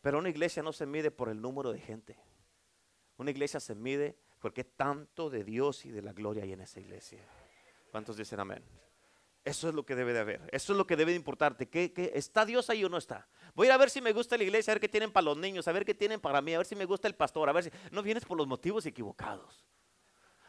[0.07, 2.17] Pero una iglesia no se mide por el número de gente.
[3.17, 6.79] Una iglesia se mide porque tanto de Dios y de la gloria hay en esa
[6.79, 7.19] iglesia.
[7.91, 8.63] ¿Cuántos dicen amén?
[9.45, 10.49] Eso es lo que debe de haber.
[10.53, 11.69] Eso es lo que debe de importarte.
[11.69, 13.27] ¿Qué, está Dios ahí o no está?
[13.57, 15.25] Voy a ir a ver si me gusta la iglesia, a ver qué tienen para
[15.25, 17.49] los niños, a ver qué tienen para mí, a ver si me gusta el pastor,
[17.49, 17.71] a ver si...
[17.91, 19.67] No vienes por los motivos equivocados.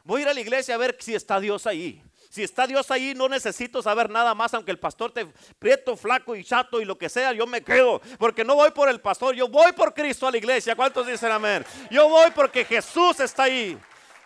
[0.07, 2.01] Voy a ir a la iglesia a ver si está Dios ahí.
[2.29, 5.25] Si está Dios ahí, no necesito saber nada más, aunque el pastor te
[5.59, 7.99] prieto, flaco y chato y lo que sea, yo me quedo.
[8.17, 10.77] Porque no voy por el pastor, yo voy por Cristo a la iglesia.
[10.77, 11.65] ¿Cuántos dicen amén?
[11.91, 13.77] Yo voy porque Jesús está ahí.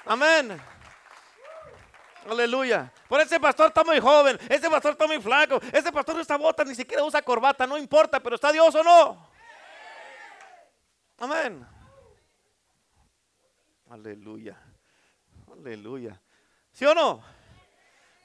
[0.05, 0.55] Amén.
[2.29, 2.93] Aleluya.
[3.07, 6.37] Por ese pastor está muy joven, ese pastor está muy flaco, ese pastor no está
[6.37, 9.31] bota, ni siquiera usa corbata, no importa, pero está Dios o no.
[11.17, 11.65] Amén.
[13.89, 14.70] Aleluya.
[15.65, 16.19] Aleluya.
[16.71, 17.21] ¿Sí o no?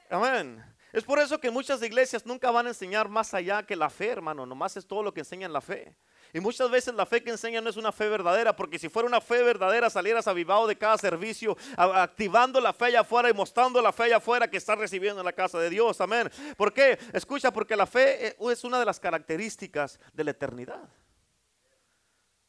[0.08, 0.64] Amén.
[0.92, 4.08] Es por eso que muchas iglesias nunca van a enseñar más allá que la fe,
[4.08, 4.46] hermano.
[4.46, 5.94] Nomás es todo lo que enseñan la fe.
[6.32, 9.06] Y muchas veces la fe que enseñan no es una fe verdadera, porque si fuera
[9.06, 13.82] una fe verdadera salieras avivado de cada servicio, activando la fe allá afuera y mostrando
[13.82, 16.00] la fe allá afuera que estás recibiendo en la casa de Dios.
[16.00, 16.30] Amén.
[16.56, 16.98] ¿Por qué?
[17.12, 20.88] Escucha, porque la fe eh, es una de las características de la eternidad.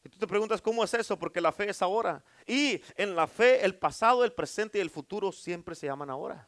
[0.08, 1.20] Y tú te preguntas, ¿cómo es eso?
[1.20, 2.24] Porque la fe es ahora.
[2.46, 6.48] Y en la fe el pasado, el presente y el futuro siempre se llaman ahora.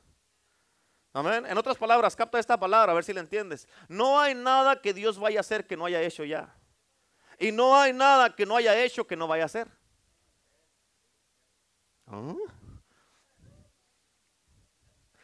[1.11, 1.45] Amén.
[1.45, 3.67] En otras palabras, capta esta palabra, a ver si la entiendes.
[3.89, 6.55] No hay nada que Dios vaya a hacer que no haya hecho ya.
[7.37, 9.67] Y no hay nada que no haya hecho que no vaya a hacer.
[12.07, 12.33] ¿Ah?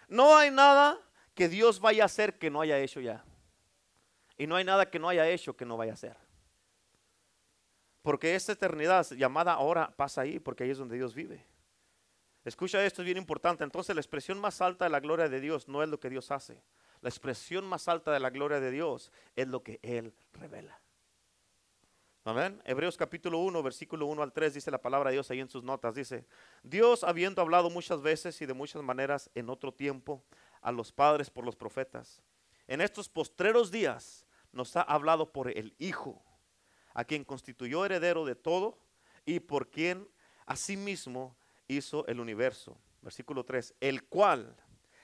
[0.10, 1.00] No hay nada
[1.34, 3.24] que Dios vaya a hacer que no haya hecho ya.
[4.38, 6.25] Y no hay nada que no haya hecho que no vaya a hacer.
[8.06, 11.44] Porque esta eternidad llamada ahora pasa ahí, porque ahí es donde Dios vive.
[12.44, 13.63] Escucha esto, es bien importante.
[13.63, 16.30] Entonces la expresión más alta de la gloria de Dios no es lo que Dios
[16.30, 16.62] hace.
[17.02, 20.80] La expresión más alta de la gloria de Dios es lo que Él revela.
[22.26, 22.62] Amén.
[22.63, 25.63] Hebreos capítulo 1, versículo 1 al 3 dice la palabra de Dios ahí en sus
[25.63, 25.96] notas.
[25.96, 26.28] Dice,
[26.62, 30.24] Dios habiendo hablado muchas veces y de muchas maneras en otro tiempo
[30.62, 32.22] a los padres por los profetas,
[32.68, 36.24] en estos postreros días nos ha hablado por el Hijo
[36.95, 38.79] a quien constituyó heredero de todo
[39.25, 40.10] y por quien
[40.47, 42.79] asimismo hizo el universo.
[43.01, 43.75] Versículo 3.
[43.79, 44.55] El cual,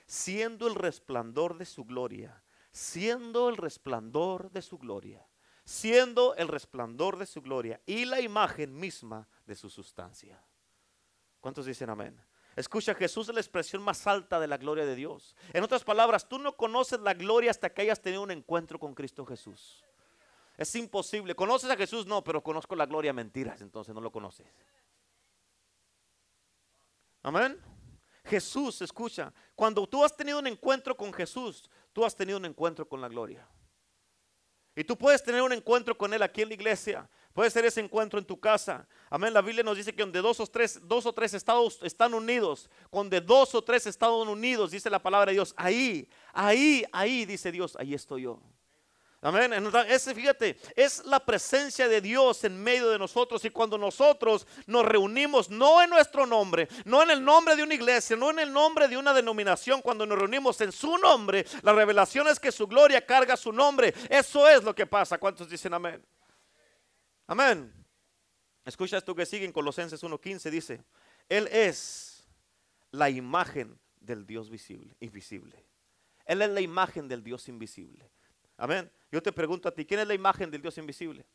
[0.06, 5.24] siendo el resplandor de su gloria, siendo el resplandor de su gloria,
[5.64, 10.42] siendo el resplandor de su gloria y la imagen misma de su sustancia.
[11.40, 12.20] ¿Cuántos dicen amén?
[12.56, 15.36] Escucha, Jesús es la expresión más alta de la gloria de Dios.
[15.52, 18.94] En otras palabras, tú no conoces la gloria hasta que hayas tenido un encuentro con
[18.94, 19.84] Cristo Jesús.
[20.56, 21.34] Es imposible.
[21.34, 22.06] ¿Conoces a Jesús?
[22.06, 24.46] No, pero conozco la gloria mentiras, entonces no lo conoces.
[27.22, 27.60] Amén.
[28.24, 32.88] Jesús, escucha, cuando tú has tenido un encuentro con Jesús, tú has tenido un encuentro
[32.88, 33.46] con la gloria.
[34.74, 37.08] Y tú puedes tener un encuentro con Él aquí en la iglesia.
[37.34, 38.86] Puede ser ese encuentro en tu casa.
[39.10, 39.34] Amén.
[39.34, 42.70] La Biblia nos dice que donde dos o tres, dos o tres estados están unidos,
[42.90, 47.52] donde dos o tres estados unidos, dice la palabra de Dios, ahí, ahí, ahí, dice
[47.52, 48.40] Dios, ahí estoy yo.
[49.24, 49.52] Amén.
[49.86, 53.44] Ese, fíjate, es la presencia de Dios en medio de nosotros.
[53.44, 57.74] Y cuando nosotros nos reunimos, no en nuestro nombre, no en el nombre de una
[57.74, 61.72] iglesia, no en el nombre de una denominación, cuando nos reunimos en su nombre, la
[61.72, 63.94] revelación es que su gloria carga su nombre.
[64.10, 65.18] Eso es lo que pasa.
[65.18, 66.04] ¿Cuántos dicen amén?
[67.28, 67.72] Amén.
[68.64, 70.50] Escucha esto que sigue en Colosenses 1.15.
[70.50, 70.82] Dice,
[71.28, 72.26] Él es
[72.90, 75.64] la imagen del Dios visible, invisible.
[76.26, 78.10] Él es la imagen del Dios invisible.
[78.56, 78.90] Amén.
[79.12, 81.26] Yo te pregunto a ti, ¿quién es la imagen del Dios invisible?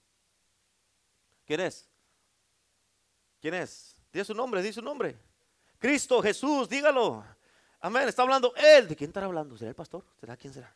[1.46, 1.88] ¿Quién es?
[3.40, 3.96] ¿Quién es?
[4.12, 5.16] Dice su nombre, dice su nombre.
[5.78, 7.24] Cristo, Jesús, dígalo.
[7.80, 8.10] Amén.
[8.10, 8.88] Está hablando Él.
[8.88, 9.56] ¿De quién estará hablando?
[9.56, 10.04] ¿Será el pastor?
[10.20, 10.76] ¿Será quién será?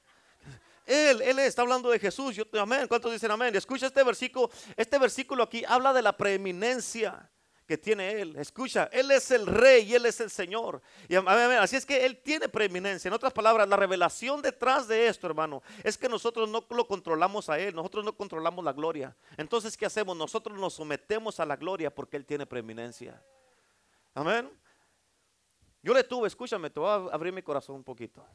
[0.85, 2.35] Él, Él está hablando de Jesús.
[2.35, 2.87] Yo, amén.
[2.87, 3.55] ¿Cuántos dicen amén?
[3.55, 4.51] Escucha este versículo.
[4.77, 7.31] Este versículo aquí habla de la preeminencia
[7.71, 8.35] que tiene Él.
[8.35, 10.81] Escucha, Él es el rey y Él es el Señor.
[11.07, 13.07] Y, así es que Él tiene preeminencia.
[13.07, 17.47] En otras palabras, la revelación detrás de esto, hermano, es que nosotros no lo controlamos
[17.47, 19.15] a Él, nosotros no controlamos la gloria.
[19.37, 20.17] Entonces, ¿qué hacemos?
[20.17, 23.23] Nosotros nos sometemos a la gloria porque Él tiene preeminencia.
[24.13, 24.51] Amén.
[25.81, 28.27] Yo le tuve, escúchame, te voy a abrir mi corazón un poquito.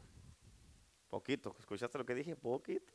[1.11, 2.37] Poquito, ¿escuchaste lo que dije?
[2.37, 2.90] Poquito.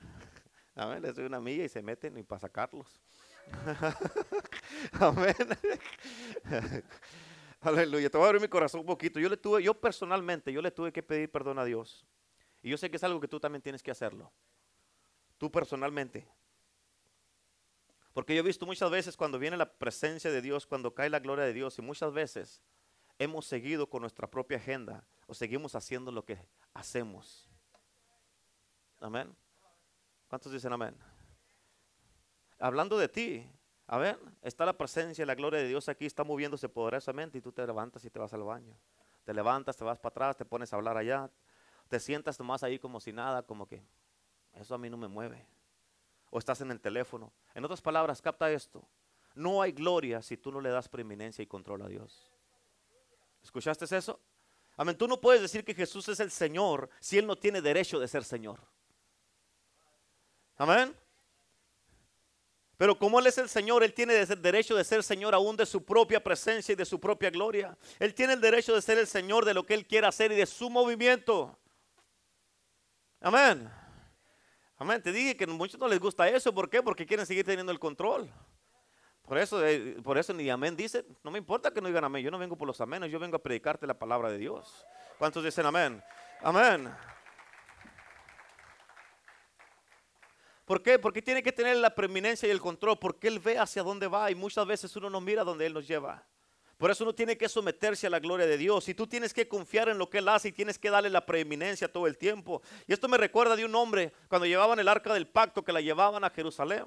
[0.74, 3.02] Amén, les doy una milla y se meten y para sacarlos.
[4.92, 5.34] Amén.
[7.60, 8.10] Aleluya.
[8.10, 9.20] Te voy a abrir mi corazón un poquito.
[9.20, 12.06] Yo le tuve, yo personalmente, yo le tuve que pedir perdón a Dios.
[12.62, 14.32] Y yo sé que es algo que tú también tienes que hacerlo.
[15.38, 16.28] Tú personalmente.
[18.12, 21.18] Porque yo he visto muchas veces cuando viene la presencia de Dios, cuando cae la
[21.18, 22.62] gloria de Dios, y muchas veces
[23.18, 26.38] hemos seguido con nuestra propia agenda o seguimos haciendo lo que
[26.74, 27.48] hacemos.
[29.00, 29.34] Amén.
[30.28, 30.96] ¿Cuántos dicen amén?
[32.62, 33.50] Hablando de ti.
[33.88, 37.40] A ver, está la presencia y la gloria de Dios aquí, está moviéndose poderosamente y
[37.40, 38.74] tú te levantas y te vas al baño.
[39.24, 41.30] Te levantas, te vas para atrás, te pones a hablar allá,
[41.88, 43.82] te sientas nomás ahí como si nada, como que
[44.54, 45.44] eso a mí no me mueve.
[46.30, 47.32] O estás en el teléfono.
[47.54, 48.88] En otras palabras, capta esto.
[49.34, 52.30] No hay gloria si tú no le das preeminencia y control a Dios.
[53.42, 54.20] ¿Escuchaste eso?
[54.76, 54.96] Amén.
[54.96, 58.08] Tú no puedes decir que Jesús es el Señor si Él no tiene derecho de
[58.08, 58.60] ser Señor.
[60.56, 60.96] Amén.
[62.82, 65.66] Pero como Él es el Señor, Él tiene el derecho de ser Señor aún de
[65.66, 67.78] su propia presencia y de su propia gloria.
[68.00, 70.34] Él tiene el derecho de ser el Señor de lo que Él quiera hacer y
[70.34, 71.56] de su movimiento.
[73.20, 73.70] Amén.
[74.78, 75.00] Amén.
[75.00, 76.52] Te dije que a muchos no les gusta eso.
[76.52, 76.82] ¿Por qué?
[76.82, 78.28] Porque quieren seguir teniendo el control.
[79.22, 82.24] Por eso, eh, por eso ni amén dice, no me importa que no digan amén.
[82.24, 84.84] Yo no vengo por los amenes, yo vengo a predicarte la palabra de Dios.
[85.18, 86.02] ¿Cuántos dicen amén?
[86.40, 86.92] Amén.
[90.72, 90.98] ¿Por qué?
[90.98, 94.30] Porque tiene que tener la preeminencia y el control, porque Él ve hacia dónde va
[94.30, 96.26] y muchas veces uno no mira donde Él nos lleva.
[96.78, 99.46] Por eso uno tiene que someterse a la gloria de Dios y tú tienes que
[99.46, 102.62] confiar en lo que Él hace y tienes que darle la preeminencia todo el tiempo.
[102.86, 105.82] Y esto me recuerda de un hombre cuando llevaban el arca del pacto que la
[105.82, 106.86] llevaban a Jerusalén.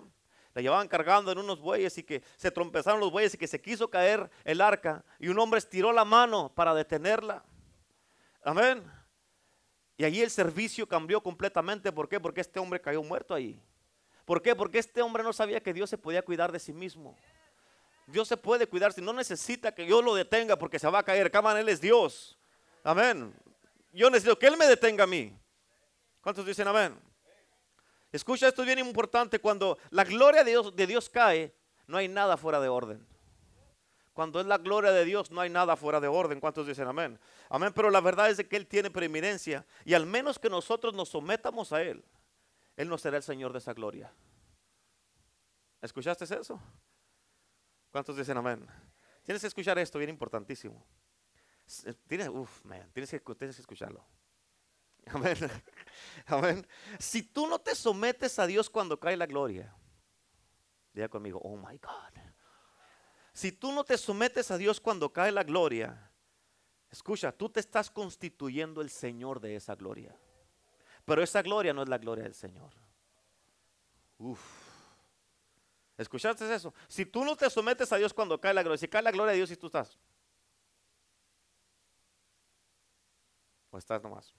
[0.56, 3.62] La llevaban cargando en unos bueyes y que se trompezaron los bueyes y que se
[3.62, 7.46] quiso caer el arca y un hombre estiró la mano para detenerla.
[8.44, 8.84] Amén.
[9.96, 11.92] Y allí el servicio cambió completamente.
[11.92, 12.20] ¿Por qué?
[12.20, 13.62] Porque este hombre cayó muerto ahí.
[14.26, 14.56] ¿Por qué?
[14.56, 17.16] Porque este hombre no sabía que Dios se podía cuidar de sí mismo.
[18.08, 21.04] Dios se puede cuidar, si no necesita que yo lo detenga porque se va a
[21.04, 21.32] caer.
[21.32, 22.38] Cámara, Él es Dios.
[22.84, 23.34] Amén.
[23.92, 25.36] Yo necesito que Él me detenga a mí.
[26.22, 27.00] ¿Cuántos dicen amén?
[28.12, 29.40] Escucha, esto es bien importante.
[29.40, 31.54] Cuando la gloria de Dios, de Dios cae,
[31.88, 33.06] no hay nada fuera de orden.
[34.14, 36.40] Cuando es la gloria de Dios, no hay nada fuera de orden.
[36.40, 37.20] ¿Cuántos dicen amén?
[37.50, 39.66] Amén, pero la verdad es que Él tiene preeminencia.
[39.84, 42.04] Y al menos que nosotros nos sometamos a Él,
[42.76, 44.14] él no será el Señor de esa gloria.
[45.82, 46.60] ¿Escuchaste eso?
[47.92, 48.66] ¿Cuántos dicen amén?
[49.24, 50.86] Tienes que escuchar esto, bien importantísimo.
[52.08, 52.30] Tienes,
[52.94, 54.06] tienes, que, tienes que escucharlo.
[55.08, 55.38] Amén.
[56.26, 56.68] Amén.
[57.00, 59.76] Si tú no te sometes a Dios cuando cae la gloria,
[60.94, 62.22] diga conmigo, oh my God.
[63.34, 66.12] Si tú no te sometes a Dios cuando cae la gloria,
[66.90, 70.18] escucha, tú te estás constituyendo el Señor de esa gloria.
[71.06, 72.72] Pero esa gloria no es la gloria del Señor.
[74.18, 74.42] Uf.
[75.98, 76.74] ¿Escuchaste eso?
[76.88, 79.32] Si tú no te sometes a Dios cuando cae la gloria, si cae la gloria
[79.32, 79.98] de Dios y tú estás.
[83.70, 84.36] O estás nomás.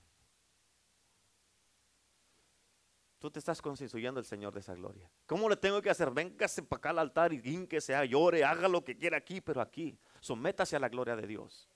[3.18, 5.10] Tú te estás constituyendo el Señor de esa gloria.
[5.26, 6.10] ¿Cómo le tengo que hacer?
[6.10, 9.60] Véngase para acá al altar y que sea, llore, haga lo que quiera aquí, pero
[9.60, 9.98] aquí.
[10.20, 11.68] Sométase a la gloria de Dios.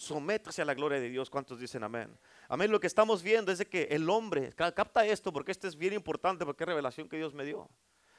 [0.00, 1.28] Sométase a la gloria de Dios.
[1.28, 2.18] ¿Cuántos dicen amén?
[2.48, 2.70] Amén.
[2.70, 5.92] Lo que estamos viendo es de que el hombre, capta esto porque esto es bien
[5.92, 7.68] importante porque es revelación que Dios me dio.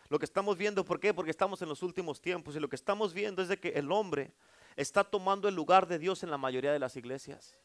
[0.08, 1.12] Lo que estamos viendo, ¿por qué?
[1.12, 3.92] Porque estamos en los últimos tiempos y lo que estamos viendo es de que el
[3.92, 4.32] hombre
[4.76, 7.58] está tomando el lugar de Dios en la mayoría de las iglesias.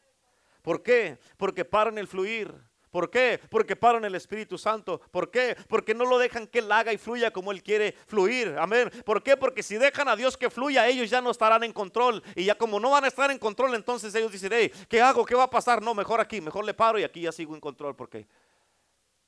[0.63, 1.19] ¿Por qué?
[1.37, 2.51] Porque paran el fluir
[2.91, 3.39] ¿Por qué?
[3.49, 4.99] Porque paran el Espíritu Santo.
[5.11, 5.55] ¿Por qué?
[5.67, 8.55] Porque no lo dejan que Él haga y fluya como Él quiere fluir.
[8.57, 8.89] Amén.
[9.05, 9.35] ¿Por qué?
[9.37, 12.23] Porque si dejan a Dios que fluya, ellos ya no estarán en control.
[12.35, 15.25] Y ya como no van a estar en control, entonces ellos dicen, hey, ¿qué hago?
[15.25, 15.81] ¿Qué va a pasar?
[15.81, 18.27] No, mejor aquí, mejor le paro y aquí ya sigo en control porque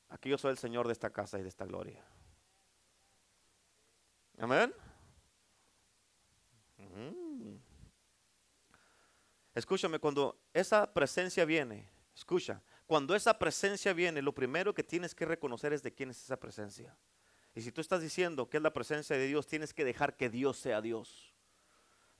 [0.08, 2.04] aquí yo soy el Señor de esta casa y de esta gloria.
[4.38, 4.74] Amén.
[6.78, 7.56] Mm.
[9.54, 15.24] Escúchame, cuando esa presencia viene, escucha, cuando esa presencia viene, lo primero que tienes que
[15.24, 16.98] reconocer es de quién es esa presencia.
[17.54, 20.28] Y si tú estás diciendo que es la presencia de Dios, tienes que dejar que
[20.28, 21.29] Dios sea Dios.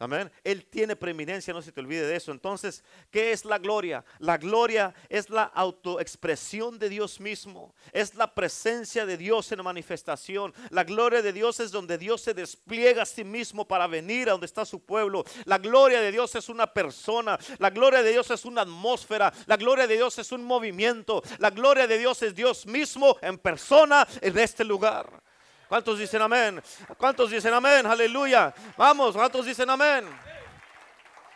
[0.01, 0.33] Amén.
[0.43, 2.33] Él tiene preeminencia, no se te olvide de eso.
[2.33, 4.03] Entonces, ¿qué es la gloria?
[4.19, 7.75] La gloria es la autoexpresión de Dios mismo.
[7.93, 10.55] Es la presencia de Dios en manifestación.
[10.71, 14.33] La gloria de Dios es donde Dios se despliega a sí mismo para venir a
[14.33, 15.23] donde está su pueblo.
[15.45, 17.39] La gloria de Dios es una persona.
[17.59, 19.31] La gloria de Dios es una atmósfera.
[19.45, 21.23] La gloria de Dios es un movimiento.
[21.37, 25.23] La gloria de Dios es Dios mismo en persona en este lugar.
[25.71, 26.61] ¿Cuántos dicen amén?
[26.99, 27.87] ¿Cuántos dicen amén?
[27.87, 28.53] Aleluya.
[28.77, 30.05] Vamos, ¿cuántos dicen amén?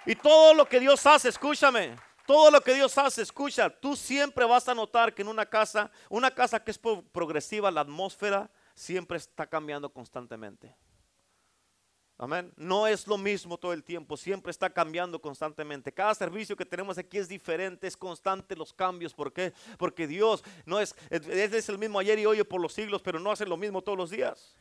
[0.04, 1.94] Y todo lo que Dios hace, escúchame.
[2.26, 5.88] Todo lo que Dios hace, escucha, tú siempre vas a notar que en una casa,
[6.08, 6.78] una casa que es
[7.12, 10.74] progresiva, la atmósfera siempre está cambiando constantemente.
[12.16, 12.53] Amén.
[12.57, 15.92] No es lo mismo todo el tiempo, siempre está cambiando constantemente.
[15.92, 19.12] Cada servicio que tenemos aquí es diferente, es constante los cambios.
[19.12, 19.53] ¿Por qué?
[19.79, 23.33] Porque Dios no es, es el mismo ayer y hoy por los siglos, pero no
[23.33, 24.57] hace lo mismo todos los días.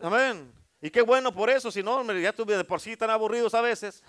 [0.00, 0.52] Amén.
[0.80, 3.60] Y qué bueno por eso, si no, ya tuve de por sí tan aburridos a
[3.60, 4.02] veces.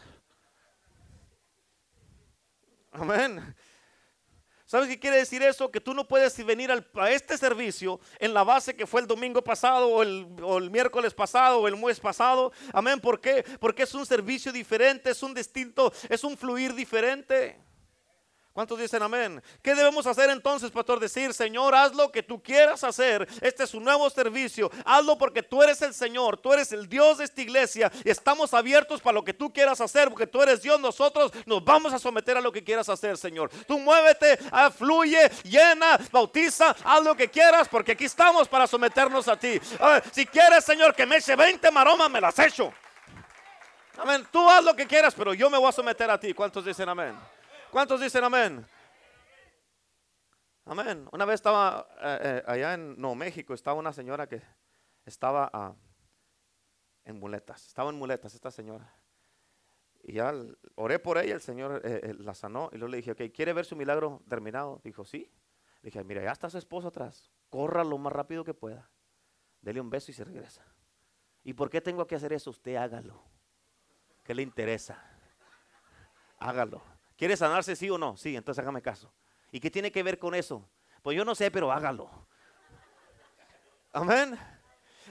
[2.92, 3.56] Amén.
[4.72, 5.70] ¿Sabes qué quiere decir eso?
[5.70, 9.44] Que tú no puedes venir a este servicio en la base que fue el domingo
[9.44, 12.54] pasado o el, miércoles pasado o el mes pasado.
[12.72, 12.98] Amén.
[13.02, 13.44] ¿Por qué?
[13.60, 17.60] Porque es un servicio diferente, es un distinto, es un fluir diferente.
[18.54, 19.42] ¿Cuántos dicen amén?
[19.62, 21.00] ¿Qué debemos hacer entonces, pastor?
[21.00, 23.26] Decir, Señor, haz lo que tú quieras hacer.
[23.40, 24.70] Este es un nuevo servicio.
[24.84, 28.54] Hazlo porque tú eres el Señor, tú eres el Dios de esta iglesia y estamos
[28.54, 30.82] abiertos para lo que tú quieras hacer, porque tú eres Dios.
[30.82, 33.50] Nosotros nos vamos a someter a lo que quieras hacer, Señor.
[33.66, 39.30] Tú muévete, ah, fluye, llena, bautiza, haz lo que quieras, porque aquí estamos para someternos
[39.30, 39.62] a ti.
[40.12, 42.74] si quieres, Señor, que me eche 20 maromas, me las echo.
[43.98, 44.28] Amén.
[44.30, 46.34] Tú haz lo que quieras, pero yo me voy a someter a ti.
[46.34, 47.16] ¿Cuántos dicen amén?
[47.72, 48.66] ¿Cuántos dicen amén?
[50.66, 51.08] Amén.
[51.14, 54.42] Una vez estaba eh, eh, allá en no, México, estaba una señora que
[55.06, 55.74] estaba ah,
[57.06, 57.66] en muletas.
[57.68, 58.94] Estaba en muletas esta señora.
[60.04, 60.34] Y ya
[60.76, 62.70] oré por ella, el Señor eh, la sanó.
[62.74, 64.82] Y luego le dije, ok, ¿quiere ver su milagro terminado?
[64.84, 65.32] Dijo, sí.
[65.82, 67.32] Le dije, mira, ya está su esposo atrás.
[67.50, 68.90] Corra lo más rápido que pueda.
[69.62, 70.66] Dele un beso y se regresa.
[71.44, 72.50] ¿Y por qué tengo que hacer eso?
[72.50, 73.24] Usted hágalo.
[74.24, 75.02] ¿Qué le interesa?
[76.38, 76.91] Hágalo.
[77.22, 78.18] ¿Quiere sanarse sí o no?
[78.18, 79.14] Sí, entonces hágame caso.
[79.52, 80.68] ¿Y qué tiene que ver con eso?
[81.04, 82.10] Pues yo no sé, pero hágalo.
[83.94, 84.40] Amén.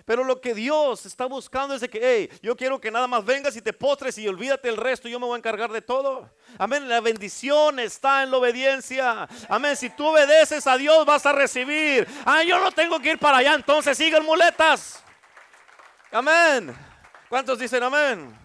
[0.05, 3.25] Pero lo que Dios está buscando es de que, hey, yo quiero que nada más
[3.25, 6.29] vengas y te postres y olvídate el resto, yo me voy a encargar de todo.
[6.59, 9.29] Amén, la bendición está en la obediencia.
[9.49, 12.09] Amén, si tú obedeces a Dios vas a recibir.
[12.25, 15.01] Ah, yo no tengo que ir para allá, entonces sigan muletas.
[16.11, 16.77] Amén.
[17.29, 18.37] ¿Cuántos dicen amén?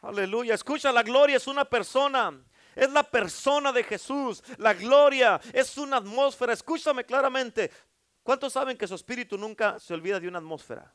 [0.00, 0.54] Aleluya.
[0.54, 2.42] Escucha, la gloria es una persona.
[2.74, 4.42] Es la persona de Jesús.
[4.58, 6.52] La gloria es una atmósfera.
[6.52, 7.70] Escúchame claramente.
[8.22, 10.92] ¿Cuántos saben que su espíritu nunca se olvida de una atmósfera?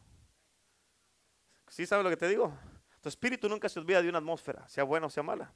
[1.68, 2.58] ¿Sí sabe lo que te digo?
[3.02, 5.54] Tu espíritu nunca se olvida de una atmósfera, sea buena o sea mala.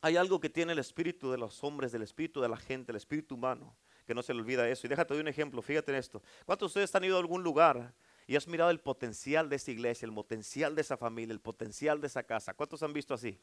[0.00, 2.96] Hay algo que tiene el espíritu de los hombres, del espíritu de la gente, el
[2.96, 4.86] espíritu humano, que no se le olvida eso.
[4.86, 6.22] Y déjate de un ejemplo, fíjate en esto.
[6.44, 7.94] ¿Cuántos de ustedes han ido a algún lugar
[8.26, 12.00] y has mirado el potencial de esa iglesia, el potencial de esa familia, el potencial
[12.00, 12.54] de esa casa?
[12.54, 13.38] ¿Cuántos han visto así?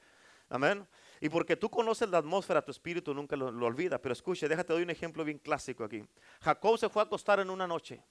[0.50, 0.88] Amén.
[1.22, 4.02] Y porque tú conoces la atmósfera, tu espíritu nunca lo, olvida.
[4.02, 6.04] Pero escuche, déjate doy un ejemplo bien clásico aquí.
[6.41, 8.04] Jacob se fue a acostar en una noche.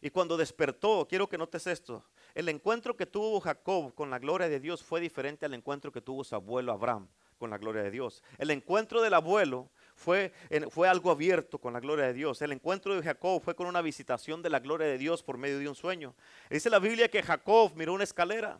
[0.00, 2.04] Y cuando despertó, quiero que notes esto,
[2.34, 6.00] el encuentro que tuvo Jacob con la gloria de Dios fue diferente al encuentro que
[6.00, 7.08] tuvo su abuelo Abraham
[7.38, 8.22] con la gloria de Dios.
[8.38, 10.32] El encuentro del abuelo fue,
[10.70, 12.40] fue algo abierto con la gloria de Dios.
[12.42, 15.58] El encuentro de Jacob fue con una visitación de la gloria de Dios por medio
[15.58, 16.14] de un sueño.
[16.50, 18.58] Dice la Biblia que Jacob miró una escalera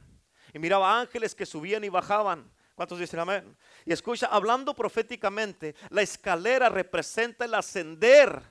[0.52, 2.50] y miraba ángeles que subían y bajaban.
[2.74, 3.56] ¿Cuántos dicen amén?
[3.84, 8.42] Y escucha, hablando proféticamente, la escalera representa el ascender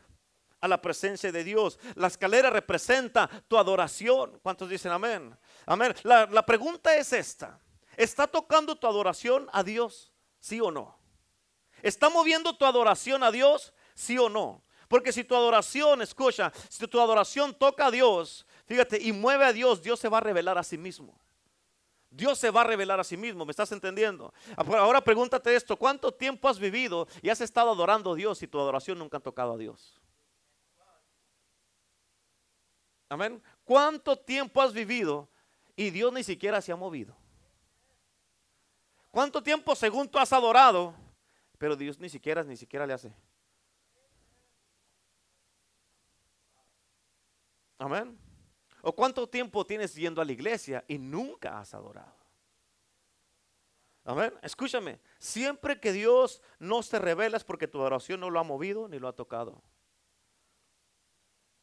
[0.60, 1.80] a la presencia de Dios.
[1.96, 4.40] La escalera representa tu adoración.
[4.44, 5.38] ¿Cuántos dicen amén?
[5.66, 5.94] Amén.
[6.04, 7.60] La, la pregunta es esta.
[7.98, 10.14] ¿Está tocando tu adoración a Dios?
[10.40, 10.98] ¿Sí o no?
[11.82, 13.74] ¿Está moviendo tu adoración a Dios?
[13.96, 14.64] ¿Sí o no?
[14.88, 19.54] Porque si tu adoración, escucha, si tu adoración toca a Dios, fíjate, y mueve a
[19.54, 21.18] Dios, Dios se va a revelar a sí mismo.
[22.12, 24.34] Dios se va a revelar a sí mismo, ¿me estás entendiendo?
[24.58, 28.60] Ahora pregúntate esto, ¿cuánto tiempo has vivido y has estado adorando a Dios y tu
[28.60, 29.98] adoración nunca ha tocado a Dios?
[33.08, 33.42] Amén.
[33.64, 35.30] ¿Cuánto tiempo has vivido
[35.76, 37.16] y Dios ni siquiera se ha movido?
[39.10, 40.94] ¿Cuánto tiempo según tú has adorado,
[41.58, 43.14] pero Dios ni siquiera ni siquiera le hace?
[47.78, 48.31] Amén.
[48.82, 52.16] ¿O cuánto tiempo tienes yendo a la iglesia y nunca has adorado?
[54.04, 54.34] Amén.
[54.42, 58.88] Escúchame, siempre que Dios no se revela es porque tu adoración no lo ha movido
[58.88, 59.62] ni lo ha tocado.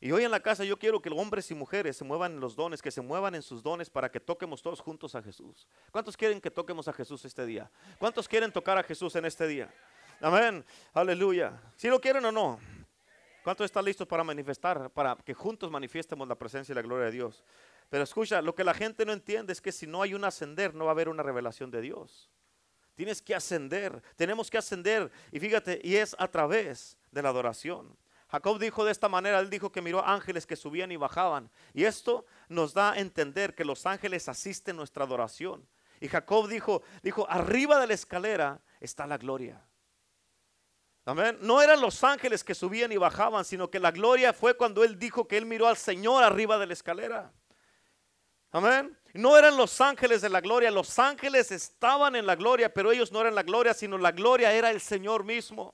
[0.00, 2.54] Y hoy en la casa yo quiero que hombres y mujeres se muevan en los
[2.54, 5.66] dones, que se muevan en sus dones para que toquemos todos juntos a Jesús.
[5.90, 7.68] ¿Cuántos quieren que toquemos a Jesús este día?
[7.98, 9.74] ¿Cuántos quieren tocar a Jesús en este día?
[10.20, 10.64] Amén.
[10.92, 11.60] Aleluya.
[11.74, 12.60] Si lo quieren o no.
[13.48, 17.12] ¿Cuántos están listos para manifestar, para que juntos manifiestemos la presencia y la gloria de
[17.12, 17.42] Dios?
[17.88, 20.74] Pero escucha, lo que la gente no entiende es que si no hay un ascender,
[20.74, 22.28] no va a haber una revelación de Dios.
[22.94, 25.10] Tienes que ascender, tenemos que ascender.
[25.32, 27.96] Y fíjate, y es a través de la adoración.
[28.30, 31.48] Jacob dijo de esta manera, él dijo que miró ángeles que subían y bajaban.
[31.72, 35.66] Y esto nos da a entender que los ángeles asisten nuestra adoración.
[36.02, 39.64] Y Jacob dijo, dijo, arriba de la escalera está la gloria.
[41.08, 41.38] Amén.
[41.40, 44.98] No eran los ángeles que subían y bajaban, sino que la gloria fue cuando él
[44.98, 47.32] dijo que él miró al Señor arriba de la escalera.
[48.50, 48.94] Amén.
[49.14, 53.10] No eran los ángeles de la gloria, los ángeles estaban en la gloria, pero ellos
[53.10, 55.72] no eran la gloria, sino la gloria era el Señor mismo.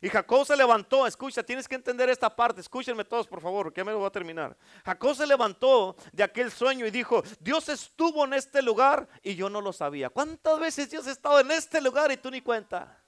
[0.00, 3.82] Y Jacob se levantó, escucha, tienes que entender esta parte, escúchenme todos por favor, que
[3.82, 4.56] me lo voy a terminar.
[4.84, 9.50] Jacob se levantó de aquel sueño y dijo, Dios estuvo en este lugar y yo
[9.50, 10.08] no lo sabía.
[10.08, 12.99] ¿Cuántas veces Dios ha estado en este lugar y tú ni cuenta?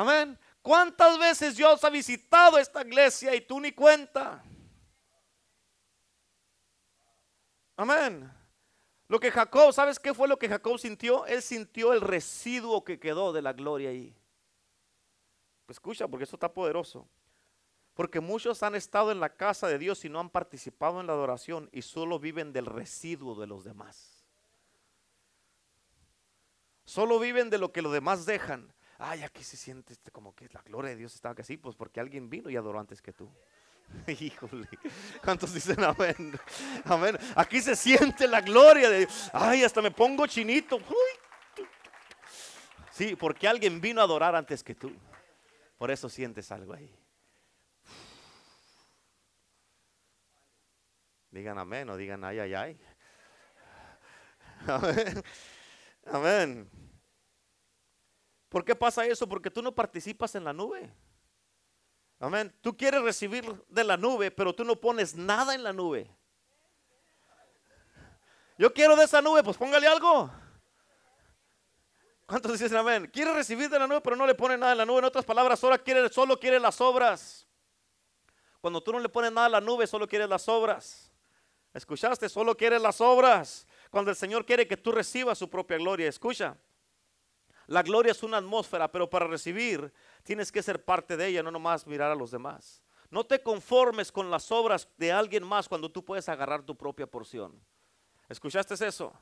[0.00, 0.38] Amén.
[0.62, 4.42] ¿Cuántas veces Dios ha visitado esta iglesia y tú ni cuenta?
[7.76, 8.32] Amén.
[9.08, 11.26] Lo que Jacob, ¿sabes qué fue lo que Jacob sintió?
[11.26, 14.16] Él sintió el residuo que quedó de la gloria ahí.
[15.66, 17.06] Pues escucha, porque eso está poderoso.
[17.92, 21.12] Porque muchos han estado en la casa de Dios y no han participado en la
[21.12, 24.24] adoración y solo viven del residuo de los demás.
[26.86, 28.72] Solo viven de lo que los demás dejan.
[29.02, 32.00] Ay, aquí se siente este, como que la gloria de Dios estaba así, pues porque
[32.00, 33.30] alguien vino y adoró antes que tú.
[34.06, 34.68] Híjole,
[35.24, 36.38] ¿cuántos dicen amén?
[36.84, 37.16] Amén.
[37.34, 40.78] Aquí se siente la gloria de Ay, hasta me pongo chinito.
[42.90, 44.92] Sí, porque alguien vino a adorar antes que tú.
[45.78, 46.94] Por eso sientes algo ahí.
[51.30, 52.80] Digan amén o digan ay, ay, ay.
[54.66, 55.24] Amén.
[56.04, 56.89] Amén.
[58.50, 59.28] ¿Por qué pasa eso?
[59.28, 60.92] Porque tú no participas en la nube.
[62.18, 62.52] Amén.
[62.60, 66.10] Tú quieres recibir de la nube, pero tú no pones nada en la nube.
[68.58, 70.30] Yo quiero de esa nube, pues póngale algo.
[72.26, 73.08] ¿Cuántos dicen amén?
[73.12, 74.98] Quiere recibir de la nube, pero no le pone nada en la nube.
[74.98, 77.46] En otras palabras, solo quiere, solo quiere las obras.
[78.60, 81.10] Cuando tú no le pones nada a la nube, solo quieres las obras.
[81.72, 82.28] ¿Escuchaste?
[82.28, 83.64] Solo quieres las obras.
[83.90, 86.08] Cuando el Señor quiere que tú recibas su propia gloria.
[86.08, 86.56] Escucha.
[87.70, 89.92] La gloria es una atmósfera, pero para recibir
[90.24, 92.82] tienes que ser parte de ella, no nomás mirar a los demás.
[93.10, 97.06] No te conformes con las obras de alguien más cuando tú puedes agarrar tu propia
[97.06, 97.64] porción.
[98.28, 99.12] ¿Escuchaste eso?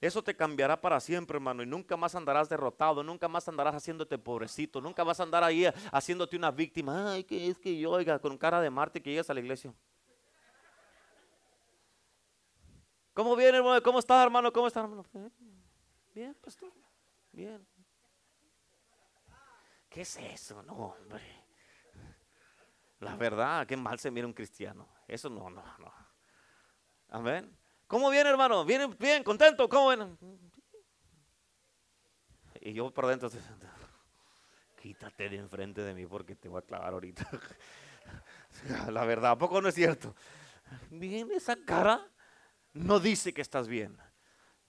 [0.00, 4.16] Eso te cambiará para siempre, hermano, y nunca más andarás derrotado, nunca más andarás haciéndote
[4.16, 7.12] pobrecito, nunca vas a andar ahí haciéndote una víctima.
[7.12, 9.74] Ay, que es que yo, oiga, con cara de Marte que llegas a la iglesia.
[13.12, 13.82] ¿Cómo viene, hermano?
[13.82, 14.50] ¿Cómo estás, hermano?
[14.50, 15.04] ¿Cómo estás, hermano?
[16.14, 16.72] Bien, pastor.
[17.34, 17.66] Bien.
[19.88, 20.62] ¿Qué es eso?
[20.62, 21.22] No, hombre.
[23.00, 24.88] La verdad, qué mal se mira un cristiano.
[25.08, 25.92] Eso no, no, no.
[27.08, 27.56] Amén.
[27.88, 28.64] ¿Cómo viene, hermano?
[28.64, 29.68] ¿Viene bien, contento?
[29.68, 30.16] ¿Cómo viene?
[32.60, 33.28] Y yo por dentro,
[34.80, 37.28] quítate de enfrente de mí porque te voy a clavar ahorita.
[38.90, 40.14] La verdad, ¿a poco no es cierto?
[40.88, 42.08] Bien, esa cara
[42.72, 43.98] no dice que estás bien.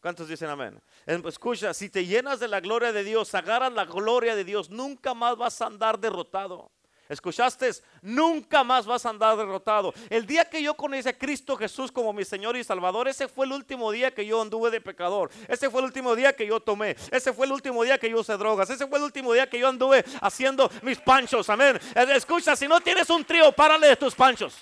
[0.05, 0.79] ¿Cuántos dicen amén?
[1.07, 5.15] Escucha, si te llenas de la gloria de Dios, agarras la gloria de Dios, nunca
[5.15, 6.69] más vas a andar derrotado.
[7.09, 7.71] ¿Escuchaste?
[8.03, 9.95] Nunca más vas a andar derrotado.
[10.11, 13.47] El día que yo conocí a Cristo Jesús como mi Señor y Salvador, ese fue
[13.47, 15.31] el último día que yo anduve de pecador.
[15.47, 16.95] Ese fue el último día que yo tomé.
[17.09, 18.69] Ese fue el último día que yo usé drogas.
[18.69, 21.49] Ese fue el último día que yo anduve haciendo mis panchos.
[21.49, 21.79] Amén.
[21.95, 24.55] Eh, escucha, si no tienes un trío, párale de tus panchos.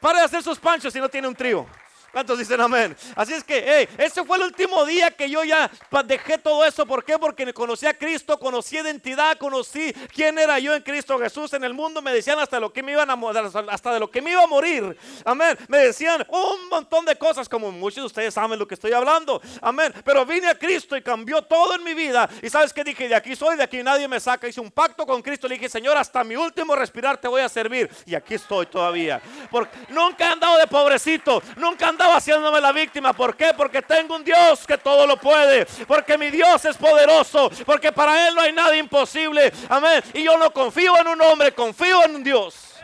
[0.00, 1.68] Para de hacer sus panchos si no tiene un trío.
[2.12, 2.96] ¿Cuántos dicen amén?
[3.14, 5.70] Así es que, hey, ese fue el último día que yo ya
[6.04, 6.86] dejé todo eso.
[6.86, 7.18] ¿Por qué?
[7.18, 11.52] Porque conocí a Cristo, conocí identidad, conocí quién era yo en Cristo Jesús.
[11.52, 14.32] En el mundo me decían hasta lo que me iban a de lo que me
[14.32, 14.96] iba a morir.
[15.24, 15.56] Amén.
[15.68, 19.40] Me decían un montón de cosas, como muchos de ustedes saben lo que estoy hablando.
[19.60, 19.92] Amén.
[20.04, 22.28] Pero vine a Cristo y cambió todo en mi vida.
[22.42, 24.48] Y sabes qué dije, de aquí soy, de aquí nadie me saca.
[24.48, 25.46] Hice un pacto con Cristo.
[25.46, 27.90] Le dije, Señor, hasta mi último respirar te voy a servir.
[28.06, 29.20] Y aquí estoy todavía.
[29.50, 31.42] Porque nunca he andado de pobrecito.
[31.56, 33.12] Nunca andaba haciéndome la víctima.
[33.12, 33.52] ¿Por qué?
[33.56, 35.66] Porque tengo un Dios que todo lo puede.
[35.86, 37.50] Porque mi Dios es poderoso.
[37.66, 39.52] Porque para Él no hay nada imposible.
[39.68, 40.00] Amén.
[40.14, 42.76] Y yo no confío en un hombre, confío en un Dios.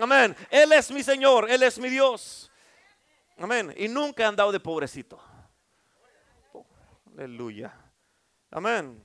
[0.00, 0.36] Amén.
[0.50, 2.50] Él es mi Señor, Él es mi Dios.
[3.38, 3.74] Amén.
[3.76, 5.20] Y nunca he andado de pobrecito.
[7.18, 7.74] aleluya.
[8.52, 9.04] Amén.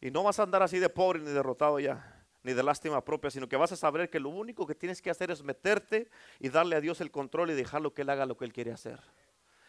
[0.00, 3.30] Y no vas a andar así de pobre ni derrotado ya ni de lástima propia,
[3.30, 6.08] sino que vas a saber que lo único que tienes que hacer es meterte
[6.38, 8.72] y darle a Dios el control y dejarlo que Él haga lo que Él quiere
[8.72, 9.00] hacer.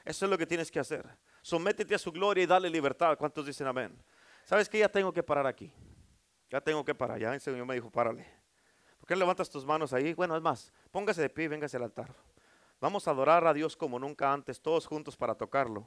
[0.05, 1.05] Eso es lo que tienes que hacer.
[1.41, 3.17] Sométete a su gloria y dale libertad.
[3.17, 3.97] ¿Cuántos dicen amén?
[4.45, 5.71] ¿Sabes que ya tengo que parar aquí?
[6.49, 7.19] Ya tengo que parar.
[7.19, 8.25] Ya el Señor me dijo, párale.
[8.97, 10.13] ¿Por qué levantas tus manos ahí?
[10.13, 12.13] Bueno, es más, póngase de pie y véngase al altar.
[12.79, 15.85] Vamos a adorar a Dios como nunca antes, todos juntos para tocarlo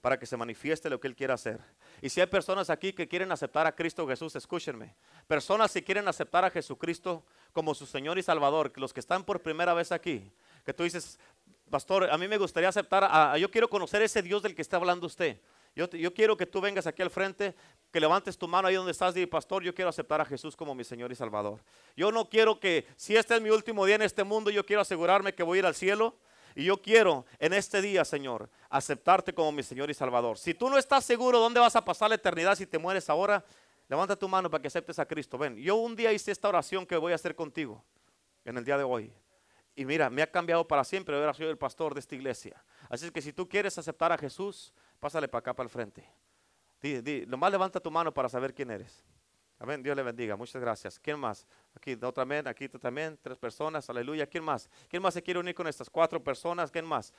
[0.00, 1.60] para que se manifieste lo que Él quiere hacer.
[2.00, 4.94] Y si hay personas aquí que quieren aceptar a Cristo Jesús, escúchenme.
[5.26, 9.42] Personas que quieren aceptar a Jesucristo como su Señor y Salvador, los que están por
[9.42, 10.30] primera vez aquí,
[10.64, 11.18] que tú dices,
[11.68, 14.76] pastor, a mí me gustaría aceptar, a, yo quiero conocer ese Dios del que está
[14.76, 15.40] hablando usted.
[15.74, 17.54] Yo, yo, quiero que tú vengas aquí al frente,
[17.92, 20.74] que levantes tu mano ahí donde estás y pastor, yo quiero aceptar a Jesús como
[20.74, 21.60] mi Señor y Salvador.
[21.96, 24.82] Yo no quiero que, si este es mi último día en este mundo, yo quiero
[24.82, 26.16] asegurarme que voy a ir al cielo
[26.54, 30.38] y yo quiero en este día, Señor, aceptarte como mi Señor y Salvador.
[30.38, 33.44] Si tú no estás seguro dónde vas a pasar la eternidad si te mueres ahora,
[33.88, 35.38] levanta tu mano para que aceptes a Cristo.
[35.38, 37.84] Ven, yo un día hice esta oración que voy a hacer contigo
[38.44, 39.12] en el día de hoy.
[39.76, 41.14] Y mira, me ha cambiado para siempre.
[41.14, 42.60] Ahora soy el pastor de esta iglesia.
[42.88, 46.04] Así es que si tú quieres aceptar a Jesús, pásale para acá, para el frente.
[46.82, 49.04] Di, di, nomás levanta tu mano para saber quién eres.
[49.58, 49.82] Amén.
[49.82, 50.36] Dios le bendiga.
[50.36, 50.98] Muchas gracias.
[50.98, 51.46] ¿Quién más?
[51.74, 53.18] Aquí otra vez, aquí también.
[53.20, 53.88] Tres personas.
[53.90, 54.26] Aleluya.
[54.26, 54.70] ¿Quién más?
[54.88, 56.70] ¿Quién más se quiere unir con estas cuatro personas?
[56.70, 57.12] ¿Quién más?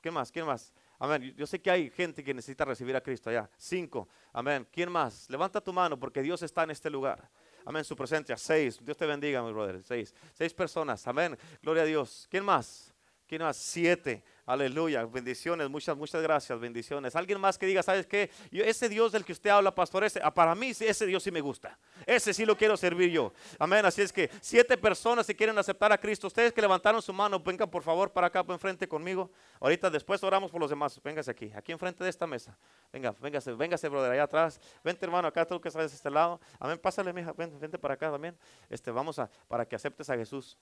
[0.00, 0.30] ¿Quién más?
[0.32, 0.72] ¿Quién más?
[0.98, 1.34] Amén.
[1.36, 3.48] Yo sé que hay gente que necesita recibir a Cristo allá.
[3.56, 4.08] Cinco.
[4.32, 4.66] Amén.
[4.70, 5.28] ¿Quién más?
[5.30, 7.30] Levanta tu mano porque Dios está en este lugar.
[7.64, 7.84] Amén.
[7.84, 8.36] Su presencia.
[8.36, 8.78] Seis.
[8.82, 9.82] Dios te bendiga, mi brother.
[9.82, 10.14] Seis.
[10.32, 11.06] Seis personas.
[11.06, 11.38] Amén.
[11.62, 12.26] Gloria a Dios.
[12.30, 12.92] ¿Quién más?
[13.26, 13.56] ¿Quién más?
[13.56, 14.22] Siete.
[14.48, 17.16] Aleluya, bendiciones, muchas, muchas gracias, bendiciones.
[17.16, 18.30] Alguien más que diga, ¿sabes qué?
[18.52, 21.40] ese Dios del que usted habla, pastor, ese, ah, para mí ese Dios sí me
[21.40, 21.76] gusta.
[22.06, 23.32] Ese sí lo quiero servir yo.
[23.58, 23.84] Amén.
[23.84, 27.40] Así es que siete personas si quieren aceptar a Cristo, ustedes que levantaron su mano,
[27.40, 29.32] vengan por favor para acá, enfrente conmigo.
[29.58, 31.00] Ahorita después oramos por los demás.
[31.02, 32.56] Véngase aquí, aquí enfrente de esta mesa.
[32.92, 34.60] Venga, véngase, véngase, brother, allá atrás.
[34.84, 36.40] Vente, hermano, acá tú que sabes este lado.
[36.60, 36.78] Amén.
[36.78, 38.38] Pásale, mija, vente, vente para acá también.
[38.70, 40.56] Este, vamos a, para que aceptes a Jesús.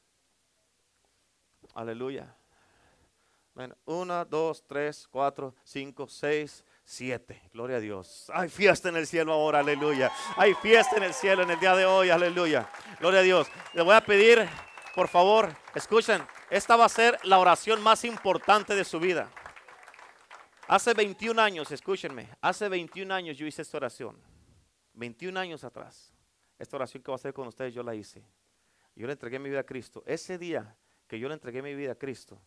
[1.75, 2.35] Aleluya.
[3.85, 7.41] Una, dos, tres, cuatro, cinco, seis, siete.
[7.53, 8.31] Gloria a Dios.
[8.35, 10.11] Hay fiesta en el cielo ahora, aleluya.
[10.37, 12.69] Hay fiesta en el cielo en el día de hoy, aleluya.
[12.99, 13.47] Gloria a Dios.
[13.73, 14.49] Le voy a pedir,
[14.95, 19.31] por favor, escuchen, esta va a ser la oración más importante de su vida.
[20.67, 24.17] Hace 21 años, escúchenme, hace 21 años yo hice esta oración.
[24.95, 26.13] 21 años atrás.
[26.59, 28.25] Esta oración que voy a hacer con ustedes yo la hice.
[28.97, 30.03] Yo le entregué mi vida a Cristo.
[30.07, 30.77] Ese día
[31.07, 32.41] que yo le entregué mi vida a Cristo,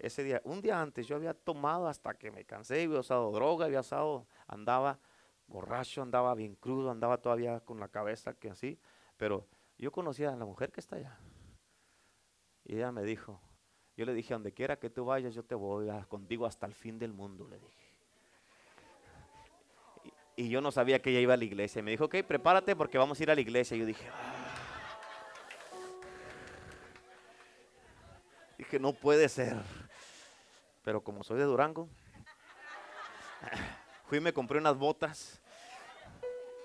[0.00, 3.66] ese día, un día antes yo había tomado hasta que me cansé, había usado droga,
[3.66, 4.98] había usado, andaba
[5.46, 8.78] borracho, andaba bien crudo, andaba todavía con la cabeza que así,
[9.16, 9.46] pero
[9.78, 11.18] yo conocía a la mujer que está allá.
[12.64, 13.40] Y ella me dijo,
[13.96, 16.74] yo le dije, donde quiera que tú vayas, yo te voy a, contigo hasta el
[16.74, 17.88] fin del mundo, le dije.
[20.36, 21.80] Y, yo no sabía que ella iba a la iglesia.
[21.80, 23.76] Y me dijo, ok, prepárate porque vamos a ir a la iglesia.
[23.76, 24.48] Y yo dije, ah".
[28.58, 29.56] dije, no puede ser.
[30.88, 31.86] Pero como soy de Durango,
[34.06, 35.38] fui y me compré unas botas,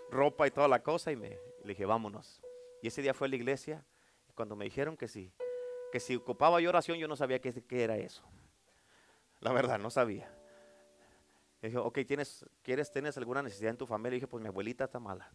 [0.09, 2.41] ropa y toda la cosa y me le dije, vámonos.
[2.81, 3.83] Y ese día fue a la iglesia
[4.29, 5.33] y cuando me dijeron que sí,
[5.91, 8.23] que si ocupaba yo oración, yo no sabía qué, qué era eso.
[9.41, 10.33] La verdad, no sabía.
[11.61, 14.15] Y dije, ok, ¿tienes, ¿quieres, ¿tienes alguna necesidad en tu familia?
[14.15, 15.29] Y dije, pues mi abuelita está mala.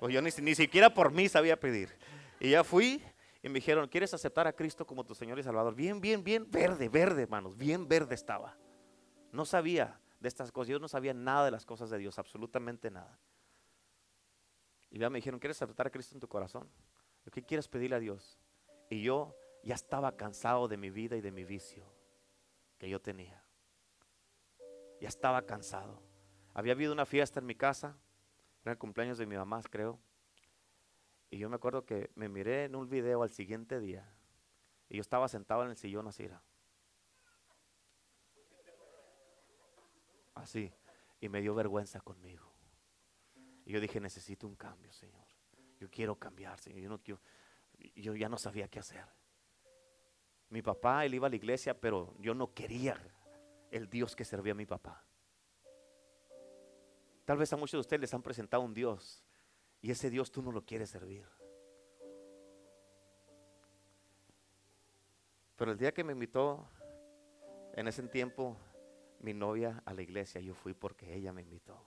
[0.00, 1.96] Pues yo ni, ni siquiera por mí sabía pedir.
[2.40, 3.04] Y ya fui
[3.42, 5.74] y me dijeron, ¿quieres aceptar a Cristo como tu Señor y Salvador?
[5.74, 8.56] Bien, bien, bien verde, verde, hermanos, bien verde estaba.
[9.32, 12.90] No sabía de estas cosas, yo no sabía nada de las cosas de Dios, absolutamente
[12.90, 13.18] nada.
[14.90, 16.68] Y ya me dijeron, ¿quieres aceptar a Cristo en tu corazón?
[17.32, 18.38] ¿Qué quieres pedirle a Dios?
[18.90, 21.86] Y yo ya estaba cansado de mi vida y de mi vicio
[22.76, 23.42] que yo tenía.
[25.00, 26.02] Ya estaba cansado.
[26.52, 27.96] Había habido una fiesta en mi casa,
[28.62, 29.98] era el cumpleaños de mi mamá, creo.
[31.30, 34.12] Y yo me acuerdo que me miré en un video al siguiente día.
[34.88, 36.28] Y yo estaba sentado en el sillón así.
[40.34, 40.72] Así.
[41.20, 42.52] Y me dio vergüenza conmigo.
[43.64, 45.24] Y yo dije, necesito un cambio, Señor.
[45.78, 46.80] Yo quiero cambiar, Señor.
[46.80, 47.20] Yo, no quiero,
[47.94, 49.04] yo ya no sabía qué hacer.
[50.48, 53.00] Mi papá, él iba a la iglesia, pero yo no quería
[53.70, 55.04] el Dios que servía a mi papá.
[57.24, 59.24] Tal vez a muchos de ustedes les han presentado un Dios
[59.82, 61.26] y ese Dios tú no lo quieres servir.
[65.56, 66.68] Pero el día que me invitó,
[67.74, 68.56] en ese tiempo,
[69.20, 71.86] mi novia a la iglesia, yo fui porque ella me invitó.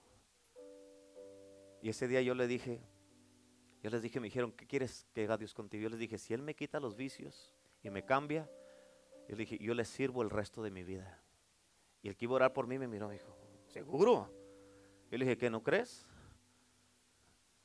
[1.82, 2.80] Y ese día yo le dije,
[3.82, 5.82] yo les dije, me dijeron, ¿qué quieres que haga Dios contigo?
[5.82, 8.48] Yo les dije, si Él me quita los vicios y me cambia,
[9.28, 11.20] yo le dije, yo le sirvo el resto de mi vida.
[12.00, 13.36] Y el que iba a orar por mí me miró y dijo,
[13.66, 14.30] ¿seguro?
[15.10, 16.06] Yo le dije, ¿qué no crees?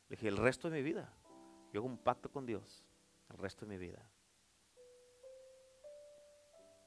[0.10, 1.14] Le dije, el resto de mi vida.
[1.72, 2.84] Yo hago un pacto con Dios,
[3.30, 4.04] el resto de mi vida.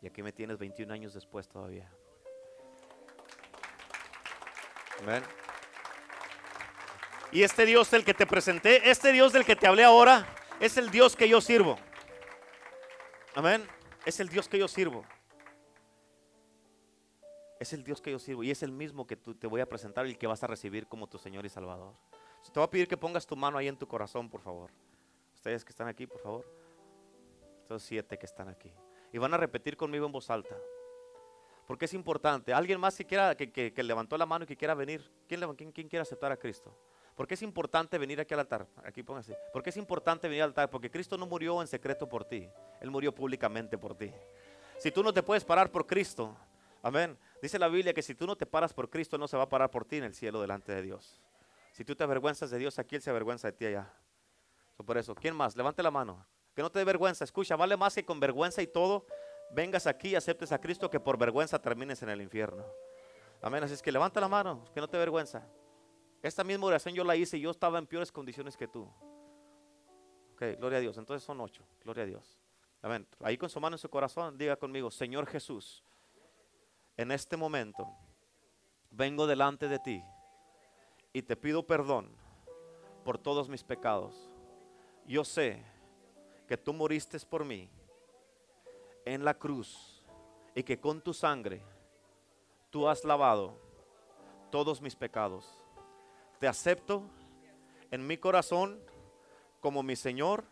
[0.01, 1.89] Y aquí me tienes 21 años después todavía.
[5.01, 5.23] Amén.
[7.31, 10.27] Y este Dios del que te presenté, este Dios del que te hablé ahora,
[10.61, 11.79] es el Dios que yo sirvo.
[13.35, 13.67] Amén.
[14.05, 15.05] Es el Dios que yo sirvo.
[17.61, 19.67] Es el Dios que yo sirvo y es el mismo que tú te voy a
[19.67, 21.95] presentar y que vas a recibir como tu Señor y Salvador.
[22.51, 24.71] Te voy a pedir que pongas tu mano ahí en tu corazón, por favor.
[25.35, 26.47] Ustedes que están aquí, por favor.
[27.63, 28.73] Estos siete que están aquí.
[29.13, 30.57] Y van a repetir conmigo en voz alta.
[31.67, 32.53] Porque es importante.
[32.53, 35.11] Alguien más que quiera, que, levantó la mano y que quiera venir.
[35.29, 36.77] ¿Quién, quién, quién quiere aceptar a Cristo?
[37.15, 38.67] Porque es importante venir aquí al altar.
[38.85, 39.37] Aquí póngase.
[39.53, 40.71] Porque es importante venir al altar.
[40.71, 42.49] Porque Cristo no murió en secreto por ti.
[42.81, 44.13] Él murió públicamente por ti.
[44.79, 46.37] Si tú no te puedes parar por Cristo,
[46.83, 47.17] amén.
[47.41, 49.49] Dice la Biblia que si tú no te paras por Cristo, no se va a
[49.49, 51.23] parar por ti en el cielo delante de Dios.
[51.73, 53.93] Si tú te avergüenzas de Dios aquí, Él se avergüenza de ti allá.
[54.85, 55.57] por eso, ¿quién más?
[55.57, 56.25] Levante la mano.
[56.55, 57.25] Que no te dé vergüenza.
[57.25, 59.07] Escucha, vale más que con vergüenza y todo
[59.51, 62.65] vengas aquí y aceptes a Cristo que por vergüenza termines en el infierno.
[63.41, 63.65] Amén.
[63.65, 65.49] Así es que levanta la mano, que no te vergüenza.
[66.23, 68.83] Esta misma oración yo la hice y yo estaba en peores condiciones que tú.
[70.35, 70.99] Ok, gloria a Dios.
[70.99, 71.65] Entonces son ocho.
[71.83, 72.39] Gloria a Dios.
[72.83, 73.07] Amén.
[73.21, 75.83] Ahí con su mano en su corazón, diga conmigo, Señor Jesús,
[76.97, 77.89] en este momento
[78.91, 80.05] vengo delante de ti
[81.13, 82.09] y te pido perdón
[83.05, 84.31] por todos mis pecados.
[85.07, 85.63] Yo sé
[86.47, 87.69] que tú moriste por mí
[89.05, 90.03] en la cruz
[90.55, 91.63] y que con tu sangre
[92.71, 93.57] tú has lavado
[94.51, 95.63] todos mis pecados
[96.43, 97.05] te acepto
[97.93, 98.81] en mi corazón
[99.61, 100.43] como mi Señor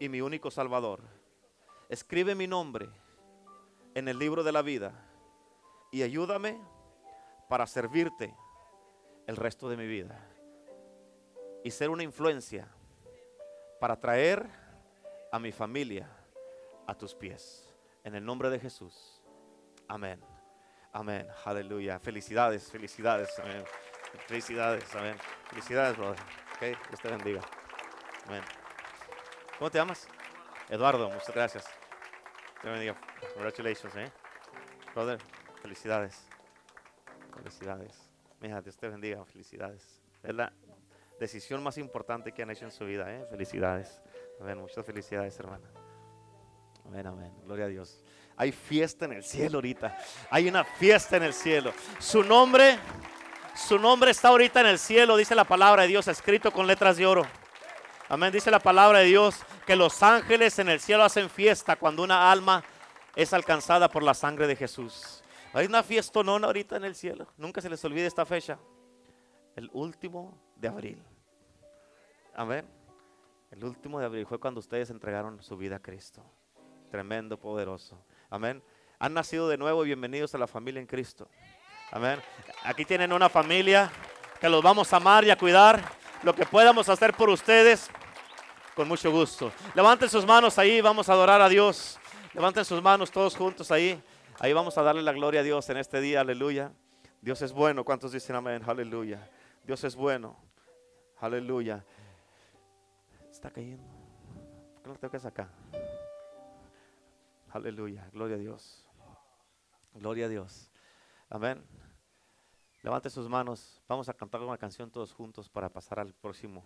[0.00, 1.00] y mi único Salvador.
[1.88, 2.90] Escribe mi nombre
[3.94, 4.92] en el libro de la vida
[5.92, 6.60] y ayúdame
[7.48, 8.34] para servirte
[9.30, 10.18] el resto de mi vida
[11.62, 12.66] y ser una influencia
[13.78, 14.44] para traer
[15.30, 16.10] a mi familia
[16.88, 17.72] a tus pies.
[18.02, 19.22] En el nombre de Jesús.
[19.86, 20.20] Amén.
[20.92, 21.28] Amén.
[21.44, 22.00] Aleluya.
[22.00, 23.38] Felicidades, felicidades.
[23.38, 23.62] Amén.
[24.26, 25.16] Felicidades, amén.
[25.48, 26.18] Felicidades, brother.
[26.56, 27.40] Ok, Dios te bendiga.
[28.26, 28.42] Amén.
[29.60, 30.08] ¿Cómo te llamas?
[30.68, 31.66] Eduardo, muchas gracias.
[32.60, 32.96] Te bendiga.
[33.34, 34.10] Congratulations, eh.
[34.92, 35.20] Brother,
[35.62, 36.26] felicidades.
[37.36, 38.09] Felicidades.
[38.40, 39.24] Mija, Dios te bendiga.
[39.24, 40.02] Felicidades.
[40.22, 40.52] Es la
[41.18, 43.26] decisión más importante que han hecho en su vida, eh.
[43.30, 44.00] Felicidades.
[44.40, 44.58] Amén.
[44.58, 45.70] Muchas felicidades, hermana.
[46.86, 47.32] Amén, amén.
[47.44, 48.02] Gloria a Dios.
[48.36, 49.96] Hay fiesta en el cielo ahorita.
[50.30, 51.72] Hay una fiesta en el cielo.
[51.98, 52.78] Su nombre
[53.54, 56.96] su nombre está ahorita en el cielo, dice la palabra de Dios, escrito con letras
[56.96, 57.26] de oro.
[58.08, 59.36] Amén, dice la palabra de Dios
[59.66, 62.64] que los ángeles en el cielo hacen fiesta cuando una alma
[63.14, 65.19] es alcanzada por la sangre de Jesús.
[65.52, 67.26] Hay una fiesta no ahorita en el cielo.
[67.36, 68.58] Nunca se les olvide esta fecha.
[69.56, 71.02] El último de abril.
[72.34, 72.64] Amén.
[73.50, 76.24] El último de abril fue cuando ustedes entregaron su vida a Cristo.
[76.90, 78.00] Tremendo, poderoso.
[78.30, 78.62] Amén.
[79.00, 81.28] Han nacido de nuevo y bienvenidos a la familia en Cristo.
[81.90, 82.20] Amén.
[82.62, 83.90] Aquí tienen una familia
[84.40, 85.82] que los vamos a amar y a cuidar.
[86.22, 87.90] Lo que podamos hacer por ustedes,
[88.76, 89.50] con mucho gusto.
[89.74, 91.98] Levanten sus manos ahí, vamos a adorar a Dios.
[92.34, 94.00] Levanten sus manos todos juntos ahí.
[94.42, 96.72] Ahí vamos a darle la gloria a Dios en este día, aleluya.
[97.20, 97.84] Dios es bueno.
[97.84, 98.62] ¿Cuántos dicen amén?
[98.66, 99.30] Aleluya.
[99.64, 100.34] Dios es bueno.
[101.18, 101.84] Aleluya.
[103.30, 103.84] Está cayendo.
[104.72, 105.50] ¿Por qué lo tengo que sacar?
[107.50, 108.08] Aleluya.
[108.14, 108.86] Gloria a Dios.
[109.92, 110.70] Gloria a Dios.
[111.28, 111.62] Amén.
[112.82, 113.82] Levante sus manos.
[113.86, 116.64] Vamos a cantar una canción todos juntos para pasar al próximo,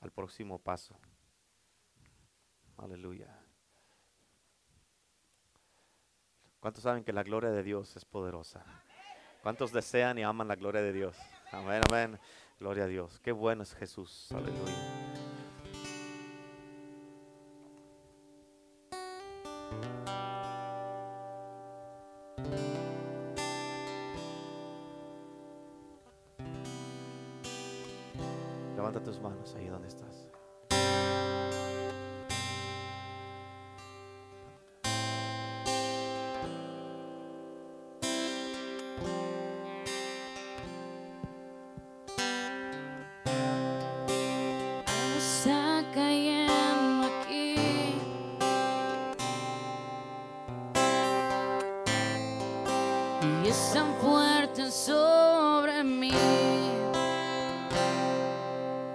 [0.00, 0.96] al próximo paso.
[2.76, 3.45] Aleluya.
[6.66, 8.64] ¿Cuántos saben que la gloria de Dios es poderosa?
[9.40, 11.16] ¿Cuántos desean y aman la gloria de Dios?
[11.52, 12.18] Amén, amén.
[12.58, 13.20] Gloria a Dios.
[13.20, 14.32] Qué bueno es Jesús.
[14.32, 15.05] Aleluya.